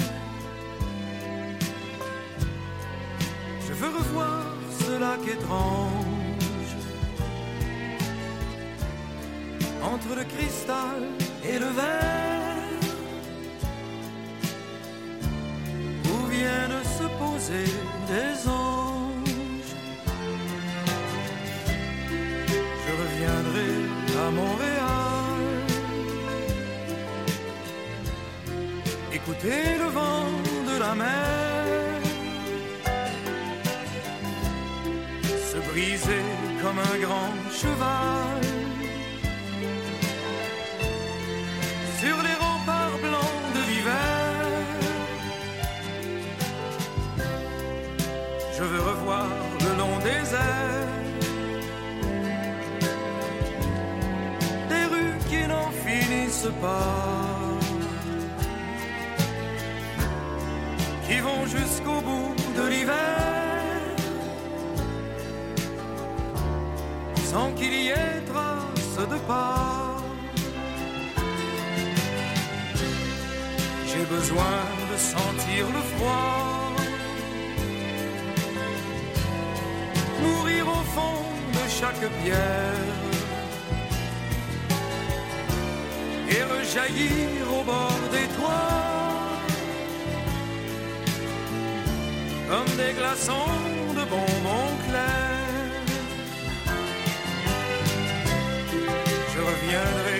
[3.66, 4.44] Je veux revoir
[4.82, 6.76] ce lac étrange
[9.82, 11.02] entre le cristal
[11.46, 12.60] et le verre
[16.12, 17.72] où viennent se poser
[18.12, 18.69] des anges.
[29.40, 30.26] Écouter le vent
[30.68, 32.02] de la mer.
[35.52, 36.26] Se briser
[36.62, 38.42] comme un grand cheval
[42.00, 44.36] sur les remparts blancs de l'hiver.
[48.58, 49.28] Je veux revoir
[49.62, 50.88] le long des airs
[54.70, 57.49] des rues qui n'en finissent pas,
[67.32, 69.98] sans qu'il y ait trace de pas.
[73.90, 74.58] J'ai besoin
[74.92, 76.72] de sentir le froid,
[80.24, 81.22] mourir au fond
[81.58, 82.98] de chaque pierre.
[86.36, 88.90] Et rejaillir au bord des toits.
[92.50, 93.54] Comme des glaçons
[93.98, 94.49] de bonbons
[99.70, 100.19] reviendrai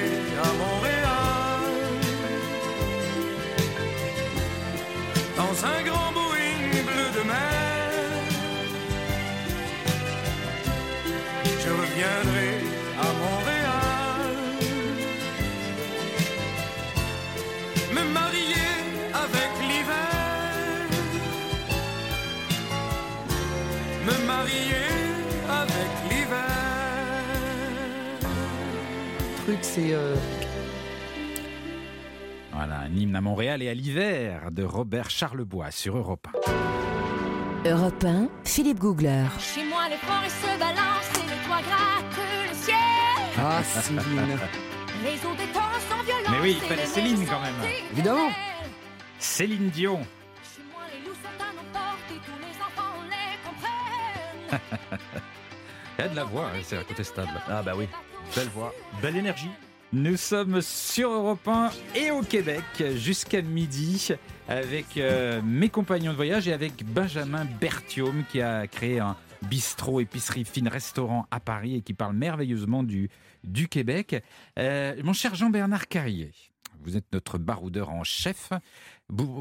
[29.74, 29.94] c'est.
[29.94, 30.16] euh,
[32.54, 36.28] Voilà, un hymne à Montréal et à l'hiver de Robert Charlebois sur Europe
[37.66, 37.70] 1.
[37.70, 39.26] Europe 1, Philippe Googler.
[39.40, 42.76] Chez moi, les forêts se balancent et le toit gratte le ciel.
[43.38, 44.02] Ah, Céline.
[45.02, 46.28] Les eaux des torrents sont violentes.
[46.30, 47.54] Mais oui, il fallait Céline, quand même.
[47.94, 48.30] Évidemment.
[49.18, 50.02] Céline Dion.
[50.44, 54.60] Chez moi, les loups sont à nos portes et tous les enfants les comprennent.
[56.00, 57.30] Il y a de la voix, hein, c'est incontestable.
[57.48, 57.88] Ah, bah oui.
[58.36, 59.50] Belle voix, belle énergie.
[59.92, 62.64] Nous sommes sur Europe 1 et au Québec
[62.96, 64.10] jusqu'à midi
[64.48, 69.16] avec euh, mes compagnons de voyage et avec Benjamin Berthiaume qui a créé un
[69.50, 73.10] bistrot, épicerie fine, restaurant à Paris et qui parle merveilleusement du,
[73.44, 74.24] du Québec.
[74.60, 76.32] Euh, mon cher Jean-Bernard Carrier,
[76.84, 78.52] vous êtes notre baroudeur en chef.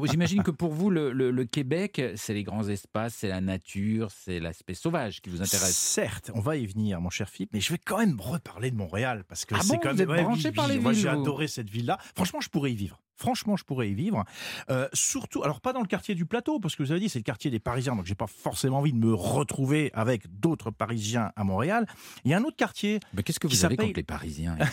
[0.09, 4.09] J'imagine que pour vous, le, le- le Québec, c'est les grands espaces, c'est la nature,
[4.11, 5.75] c'est l'aspect sauvage qui vous intéresse.
[5.77, 8.75] Certes, on va y venir, mon cher Philippe, mais je vais quand même reparler de
[8.75, 11.07] Montréal parce que Ah c'est bon, quand vous même êtes branché par les Moi, j'ai
[11.07, 11.99] adoré cette ville-là.
[12.15, 12.99] Franchement, je pourrais y vivre.
[13.15, 14.23] Franchement, je pourrais y vivre.
[14.69, 17.19] Euh, surtout, alors pas dans le quartier du Plateau, parce que vous avez dit c'est
[17.19, 21.31] le quartier des Parisiens, donc j'ai pas forcément envie de me retrouver avec d'autres Parisiens
[21.35, 21.85] à Montréal.
[22.23, 24.57] Il y a un autre quartier, Mais qu'est-ce que vous avez contre les Parisiens?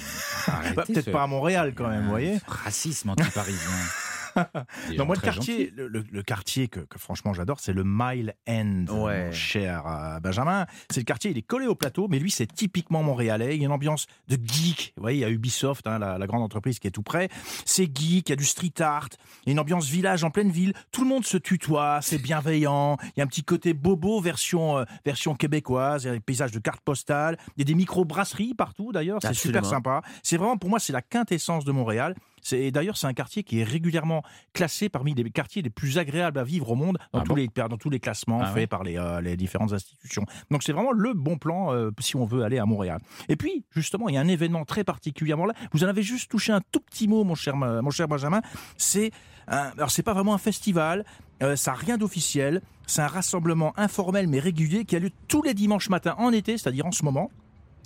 [0.76, 2.38] Bah, peut-être ce- pas à Montréal quand même, vous voyez.
[2.47, 3.68] Racisme anti-parisien.
[4.97, 8.34] Non, moi, le quartier, le, le- le quartier que, que franchement j'adore, c'est le Mile
[8.49, 9.30] End, Ouais.
[9.32, 10.66] cher euh, Benjamin.
[10.91, 13.55] C'est le quartier, il est collé au plateau, mais lui, c'est typiquement montréalais.
[13.57, 14.93] Il y a une ambiance de geek.
[14.97, 17.28] Vous voyez, il y a Ubisoft, hein, la, la grande entreprise qui est tout près.
[17.64, 19.09] C'est geek, il y a du street art,
[19.45, 20.72] il y a une ambiance village en pleine ville.
[20.93, 22.97] Tout le monde se tutoie, c'est bienveillant.
[23.03, 26.05] Il y a un petit côté bobo version, euh, version québécoise.
[26.05, 27.37] Il y a des paysages de cartes postales.
[27.57, 29.18] Il y a des micro-brasseries partout, d'ailleurs.
[29.22, 30.03] C'est super sympa.
[30.22, 32.14] C'est vraiment, pour moi, c'est la quintessence de Montréal.
[32.53, 34.22] Et d'ailleurs c'est un quartier qui est régulièrement
[34.53, 37.34] classé parmi les quartiers les plus agréables à vivre au monde dans Ah tous bon
[37.36, 38.66] les dans tous les classements Ah faits ouais.
[38.66, 40.24] par les, euh, les différentes institutions.
[40.51, 43.01] Donc c'est vraiment le bon plan euh, si on veut aller à Montréal.
[43.28, 45.55] Et puis justement il y a un événement très particulièrement là.
[45.72, 48.40] Vous en avez juste touché un tout petit mot mon cher mon cher Benjamin.
[48.76, 49.11] C'est
[49.49, 51.05] un- alors c'est pas vraiment un festival.
[51.42, 52.62] euh, ça n'a rien d'officiel.
[52.86, 56.57] C'est un rassemblement informel mais régulier qui a lieu tous les dimanches matins en été,
[56.57, 57.30] c'est-à-dire en ce moment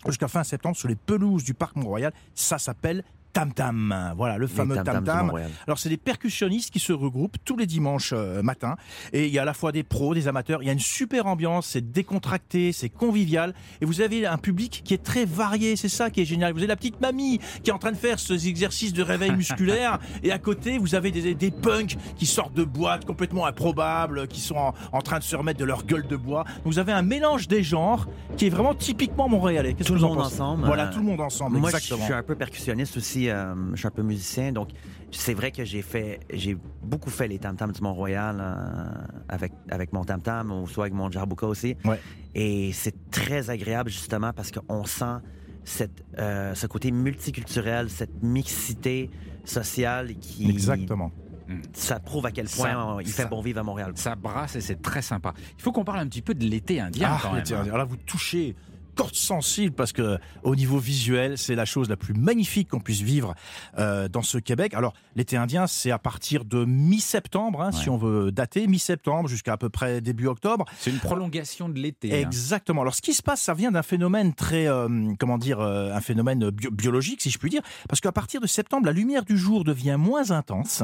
[0.06, 2.12] jusqu'à fin septembre sur les pelouses du parc Mont-Royal.
[2.34, 3.02] Ça s'appelle
[3.32, 4.12] Tam Tam.
[4.16, 5.32] Voilà, le fameux Tam Tam.
[5.66, 8.76] Alors, c'est des percussionnistes qui se regroupent tous les dimanches euh, matins.
[9.12, 10.62] Et il y a à la fois des pros, des amateurs.
[10.62, 11.66] Il y a une super ambiance.
[11.68, 13.54] C'est décontracté, c'est convivial.
[13.80, 15.76] Et vous avez un public qui est très varié.
[15.76, 16.52] C'est ça qui est génial.
[16.52, 19.32] Vous avez la petite mamie qui est en train de faire ces exercices de réveil
[19.32, 19.98] musculaire.
[20.22, 24.40] et à côté, vous avez des, des punks qui sortent de boîtes complètement improbables, qui
[24.40, 26.44] sont en, en train de se remettre de leur gueule de bois.
[26.64, 28.06] Donc, vous avez un mélange des genres
[28.36, 29.74] qui est vraiment typiquement montréalais.
[29.74, 31.58] Tout que le vous monde ensemble, Voilà, tout le monde ensemble.
[31.58, 32.04] Moi, je exactement.
[32.04, 33.19] suis un peu percussionniste aussi.
[33.28, 34.70] Euh, je suis un peu musicien, donc
[35.10, 38.94] c'est vrai que j'ai fait, j'ai beaucoup fait les tam tams du Mont-Royal euh,
[39.28, 41.76] avec avec mon tam tam ou soit avec mon jarbouka aussi.
[41.84, 42.00] Ouais.
[42.34, 45.16] Et c'est très agréable justement parce qu'on sent
[45.64, 49.10] cette, euh, ce côté multiculturel, cette mixité
[49.44, 51.10] sociale qui Exactement.
[51.72, 53.92] ça prouve à quel point il ça- fait bon vivre à Montréal.
[53.96, 55.34] Ça brasse et c'est très sympa.
[55.58, 57.38] Il faut qu'on parle un petit peu de l'été indien Ah, quand même.
[57.38, 57.66] l'été indien.
[57.74, 58.54] Alors là, vous touchez
[58.96, 63.00] corde sensible parce que au niveau visuel, c'est la chose la plus magnifique qu'on puisse
[63.00, 63.34] vivre
[63.78, 64.74] euh, dans ce Québec.
[64.74, 69.52] Alors l'été indien, c'est à partir de mi-septembre, hein, si on veut dater, mi-septembre jusqu'à
[69.54, 70.64] à peu près début octobre.
[70.78, 72.12] C'est une prolongation de l'été.
[72.12, 72.26] hein.
[72.26, 72.82] Exactement.
[72.82, 74.88] Alors, ce qui se passe, ça vient d'un phénomène très, euh,
[75.18, 78.46] comment dire, euh, un phénomène bio- biologique, si je puis dire, parce qu'à partir de
[78.46, 80.82] septembre, la lumière du jour devient moins intense,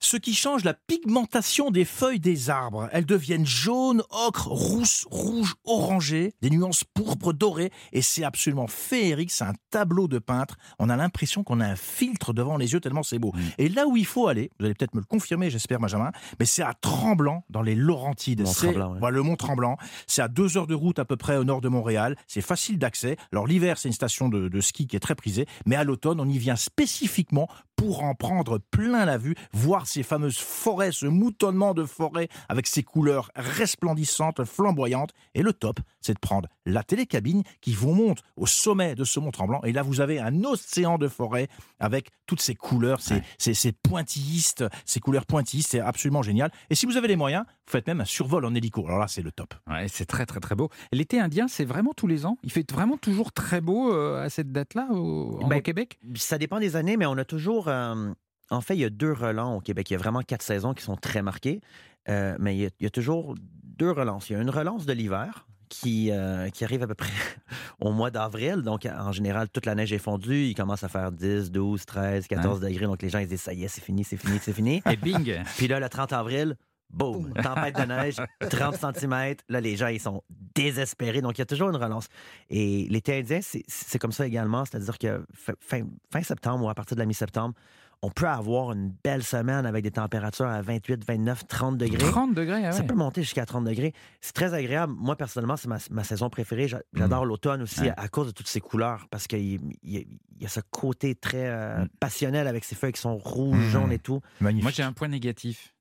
[0.00, 2.88] ce qui change la pigmentation des feuilles des arbres.
[2.92, 9.30] Elles deviennent jaunes, ocre, rousses, rouges, orangées, des nuances pourpres, dorées, et c'est absolument féerique.
[9.30, 10.56] C'est un tableau de peintre.
[10.78, 13.32] On a l'impression qu'on a un filtre devant les yeux tellement c'est beau.
[13.58, 16.46] Et là où il faut aller, vous allez peut-être me le confirmer, j'espère, Benjamin, mais
[16.46, 18.46] c'est à Tremblant, dans les Laurentides.
[18.46, 19.10] C'est- ouais.
[19.10, 19.76] le Mont Tremblant.
[20.06, 22.16] C'est à deux heures de route à peu près au nord de Montréal.
[22.26, 23.16] C'est facile d'accès.
[23.32, 26.20] Alors l'hiver, c'est une station de, de ski qui est très prisée, mais à l'automne,
[26.20, 27.48] on y vient spécifiquement
[27.78, 32.66] pour en prendre plein la vue, voir ces fameuses forêts, ce moutonnement de forêts avec
[32.66, 35.12] ses couleurs resplendissantes, flamboyantes.
[35.34, 39.20] Et le top, c'est de prendre la télécabine qui vous monte au sommet de ce
[39.20, 39.62] Mont Tremblant.
[39.62, 41.46] Et là, vous avez un océan de forêts
[41.78, 45.70] avec toutes ces couleurs, ces, ces, ces pointillistes, ces couleurs pointillistes.
[45.70, 46.50] C'est absolument génial.
[46.70, 48.86] Et si vous avez les moyens, vous faites même un survol en hélico.
[48.86, 49.52] Alors là, c'est le top.
[49.66, 50.70] Ouais, c'est très très très beau.
[50.90, 52.38] L'été indien, c'est vraiment tous les ans?
[52.42, 55.98] Il fait vraiment toujours très beau euh, à cette date-là au, Ben, au Québec?
[56.16, 57.68] Ça dépend des années, mais on a toujours.
[57.68, 58.10] euh,
[58.50, 59.90] en fait, il y a deux relents au Québec.
[59.90, 61.60] Il y a vraiment quatre saisons qui sont très marquées,
[62.08, 64.30] euh, mais il y, a, il y a toujours deux relances.
[64.30, 67.10] Il y a une relance de l'hiver qui, euh, qui arrive à peu près
[67.80, 68.62] au mois d'avril.
[68.62, 70.46] Donc, en général, toute la neige est fondue.
[70.46, 72.86] Il commence à faire 10, 12, 13, 14 degrés.
[72.86, 74.82] Donc, les gens, ils disent, ça y est, c'est fini, c'est fini, c'est fini.
[74.90, 76.56] Et bing Puis là, le 30 avril,
[76.90, 78.16] boum, tempête de neige,
[78.50, 79.34] 30 cm.
[79.48, 80.22] Là, les gens, ils sont
[80.54, 81.20] désespérés.
[81.20, 82.08] Donc, il y a toujours une relance.
[82.50, 84.64] Et l'été indien, c'est- c'est comme ça également.
[84.64, 87.54] C'est-à-dire que fin, fin- fin septembre ou à partir de la mi-septembre,
[88.00, 91.98] on peut avoir une belle semaine avec des températures à 28, 29, 30 degrés.
[91.98, 93.92] 30 degrés, ah Ça peut monter jusqu'à 30 degrés.
[94.20, 94.92] C'est très agréable.
[94.96, 96.68] Moi, personnellement, c'est ma, ma saison préférée.
[96.68, 97.84] J'a- J'adore l'automne aussi Mm.
[97.84, 97.90] Ouais.
[97.96, 100.06] à, à cause de toutes ces couleurs parce qu'il y, il
[100.40, 101.88] y a- ce côté très euh, Mm.
[101.98, 103.70] passionnel avec ces feuilles qui sont rouges, Mm.
[103.70, 104.20] jaunes et tout.
[104.40, 104.62] Magnifique.
[104.62, 105.74] Moi, j'ai un point négatif.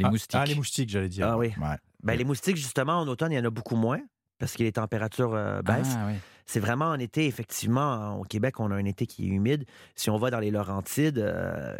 [0.00, 0.40] Les Ah, moustiques.
[0.40, 1.26] Ah, les moustiques, j'allais dire.
[1.28, 1.48] Ah oui.
[1.60, 1.76] Ouais.
[2.02, 4.00] Ben, les moustiques, justement, en automne, il y en a beaucoup moins
[4.38, 5.94] parce que les températures euh, baissent.
[5.96, 6.18] Ah, ouais.
[6.46, 9.66] C'est vraiment en été, effectivement, au Québec, on a un été qui est humide.
[9.94, 11.76] Si on va dans les Laurentides, euh,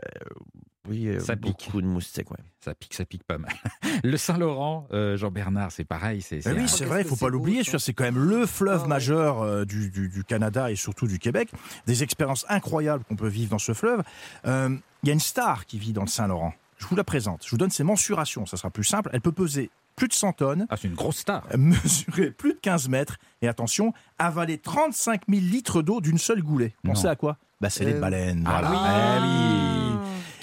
[0.88, 1.56] oui, euh, Ça pique.
[1.64, 2.30] beaucoup de moustiques.
[2.30, 2.36] Ouais.
[2.60, 3.50] Ça pique, ça pique pas mal.
[4.04, 6.22] Le Saint-Laurent, euh, Jean-Bernard, c'est pareil.
[6.22, 7.62] C'est, c'est oui, c'est qu'est-ce vrai, il que faut pas l'oublier.
[7.64, 11.18] C'est quand même le fleuve Ah majeur euh, du, du- du Canada et surtout du
[11.18, 11.48] Québec.
[11.86, 14.02] Des expériences incroyables qu'on peut vivre dans ce fleuve.
[14.46, 16.54] Euh, Il y a une star qui vit dans le Saint-Laurent.
[16.80, 17.44] Je vous la présente.
[17.44, 18.46] Je vous donne ses mensurations.
[18.46, 19.10] Ça sera plus simple.
[19.12, 21.44] Elle peut peser plus de 100 tonnes, Ah, c'est une grosse star.
[21.58, 26.74] mesurer plus de 15 mètres et attention, avaler 35 000 litres d'eau d'une seule goulée.
[26.84, 27.10] Pensez Non.
[27.10, 27.36] à quoi?
[27.60, 28.44] Bah, C'est les Euh, baleines.
[28.46, 28.70] ah voilà.
[29.20, 29.98] oui.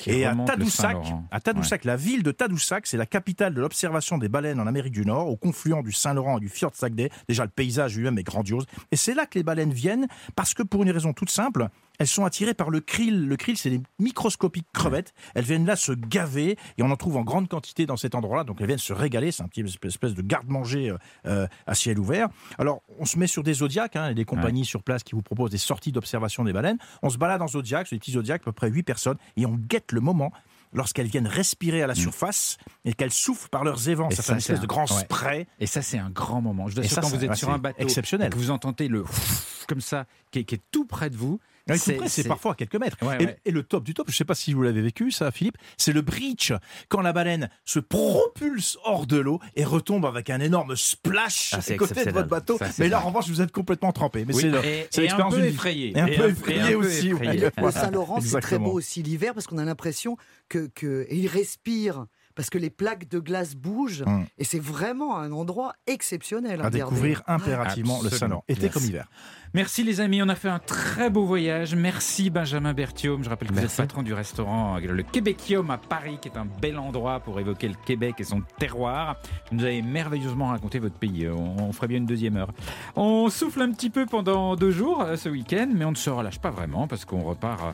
[0.06, 0.20] Eh oui.
[0.20, 0.96] Et à Tadoussac,
[1.32, 4.94] à Tadoussac, la ville de Tadoussac, c'est la capitale de l'observation des baleines en Amérique
[4.94, 7.10] du Nord, au confluent du Saint-Laurent et du Fjord Saguenay.
[7.28, 8.66] Déjà, le paysage lui-même est grandiose.
[8.92, 11.68] Et c'est là que les baleines viennent, parce que pour une raison toute simple,
[12.00, 13.28] elles sont attirées par le krill.
[13.28, 15.14] Le krill, c'est des microscopiques crevettes.
[15.36, 18.44] Elles viennent là se gaver, et on en trouve en grande quantité dans cet endroit-là.
[18.44, 19.32] Donc elles viennent se régaler.
[19.32, 22.30] C'est un petit espèce de garde-manger euh, euh, à ciel ouvert.
[22.58, 25.52] Alors, on se met sur des zodiacs, hein, des compagnies sur place qui vous proposent
[25.52, 26.78] des sorties d'observation des baleines.
[27.02, 29.46] On se balade en zodiac, sur des petits zodiacs, à peu près 8 personnes, et
[29.46, 30.32] on guette le moment
[30.74, 34.08] lorsqu'elles viennent respirer à la surface et qu'elles soufflent par leurs évents.
[34.10, 34.12] Mm.
[34.12, 35.02] Ça ça, fait une espèce un- de grand ouais.
[35.02, 35.48] spray.
[35.60, 36.68] Et ça, c'est un grand moment.
[36.68, 38.28] Je dois Et dire, ça, quand vous êtes sur un bateau exceptionnel.
[38.28, 39.04] et que vous entendez le
[39.68, 41.40] comme ça, qui est, qui est tout près de vous.
[41.68, 42.98] Près, c'est parfois à quelques mètres.
[43.02, 43.40] Ouais, et, ouais.
[43.46, 45.58] et le top du top, je ne sais pas si vous l'avez vécu, ça, Philippe,
[45.78, 46.52] c'est le breach.
[46.90, 51.60] Quand la baleine se propulse hors de l'eau et retombe avec un énorme splash Ah,
[51.68, 52.58] à côté de votre bateau.
[52.58, 54.26] Ça, Mais là, en revanche, vous êtes complètement trempé.
[54.26, 54.62] Mais Oui, c'est un
[55.02, 55.54] l'expérience peu d'une vie.
[55.56, 55.92] effrayé.
[55.96, 57.08] Et un peu un- effrayé et un peu aussi.
[57.10, 57.44] effrayé.
[57.46, 57.52] ouais.
[57.58, 60.18] Le Saint-Laurent, c'est très beau aussi l'hiver parce qu'on a l'impression
[60.50, 62.06] que, que et il respire
[62.38, 64.26] parce que les plaques de glace bougent Hum.
[64.38, 66.96] et c'est vraiment un endroit exceptionnel à, À regarder.
[66.96, 68.10] découvrir impérativement le.
[68.10, 69.10] Saint-Laurent, été comme hiver.
[69.54, 71.74] Merci les amis, on a fait un très beau voyage.
[71.76, 73.24] Merci Benjamin Berthiaume.
[73.24, 76.46] Je rappelle que vous êtes patron du restaurant Le Québecium à Paris, qui est un
[76.62, 79.18] bel endroit pour évoquer le Québec et son terroir.
[79.50, 81.28] Vous nous avez merveilleusement raconté votre pays.
[81.30, 82.52] On, on ferait bien une deuxième heure.
[82.96, 86.10] On souffle un petit peu pendant deux jours euh, ce week-end, mais on ne se
[86.10, 87.72] relâche pas vraiment parce qu'on repart euh,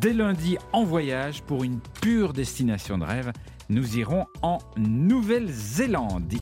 [0.00, 3.32] dès lundi en voyage pour une pure destination de rêve.
[3.68, 6.32] Nous irons en Nouvelle-Zélande.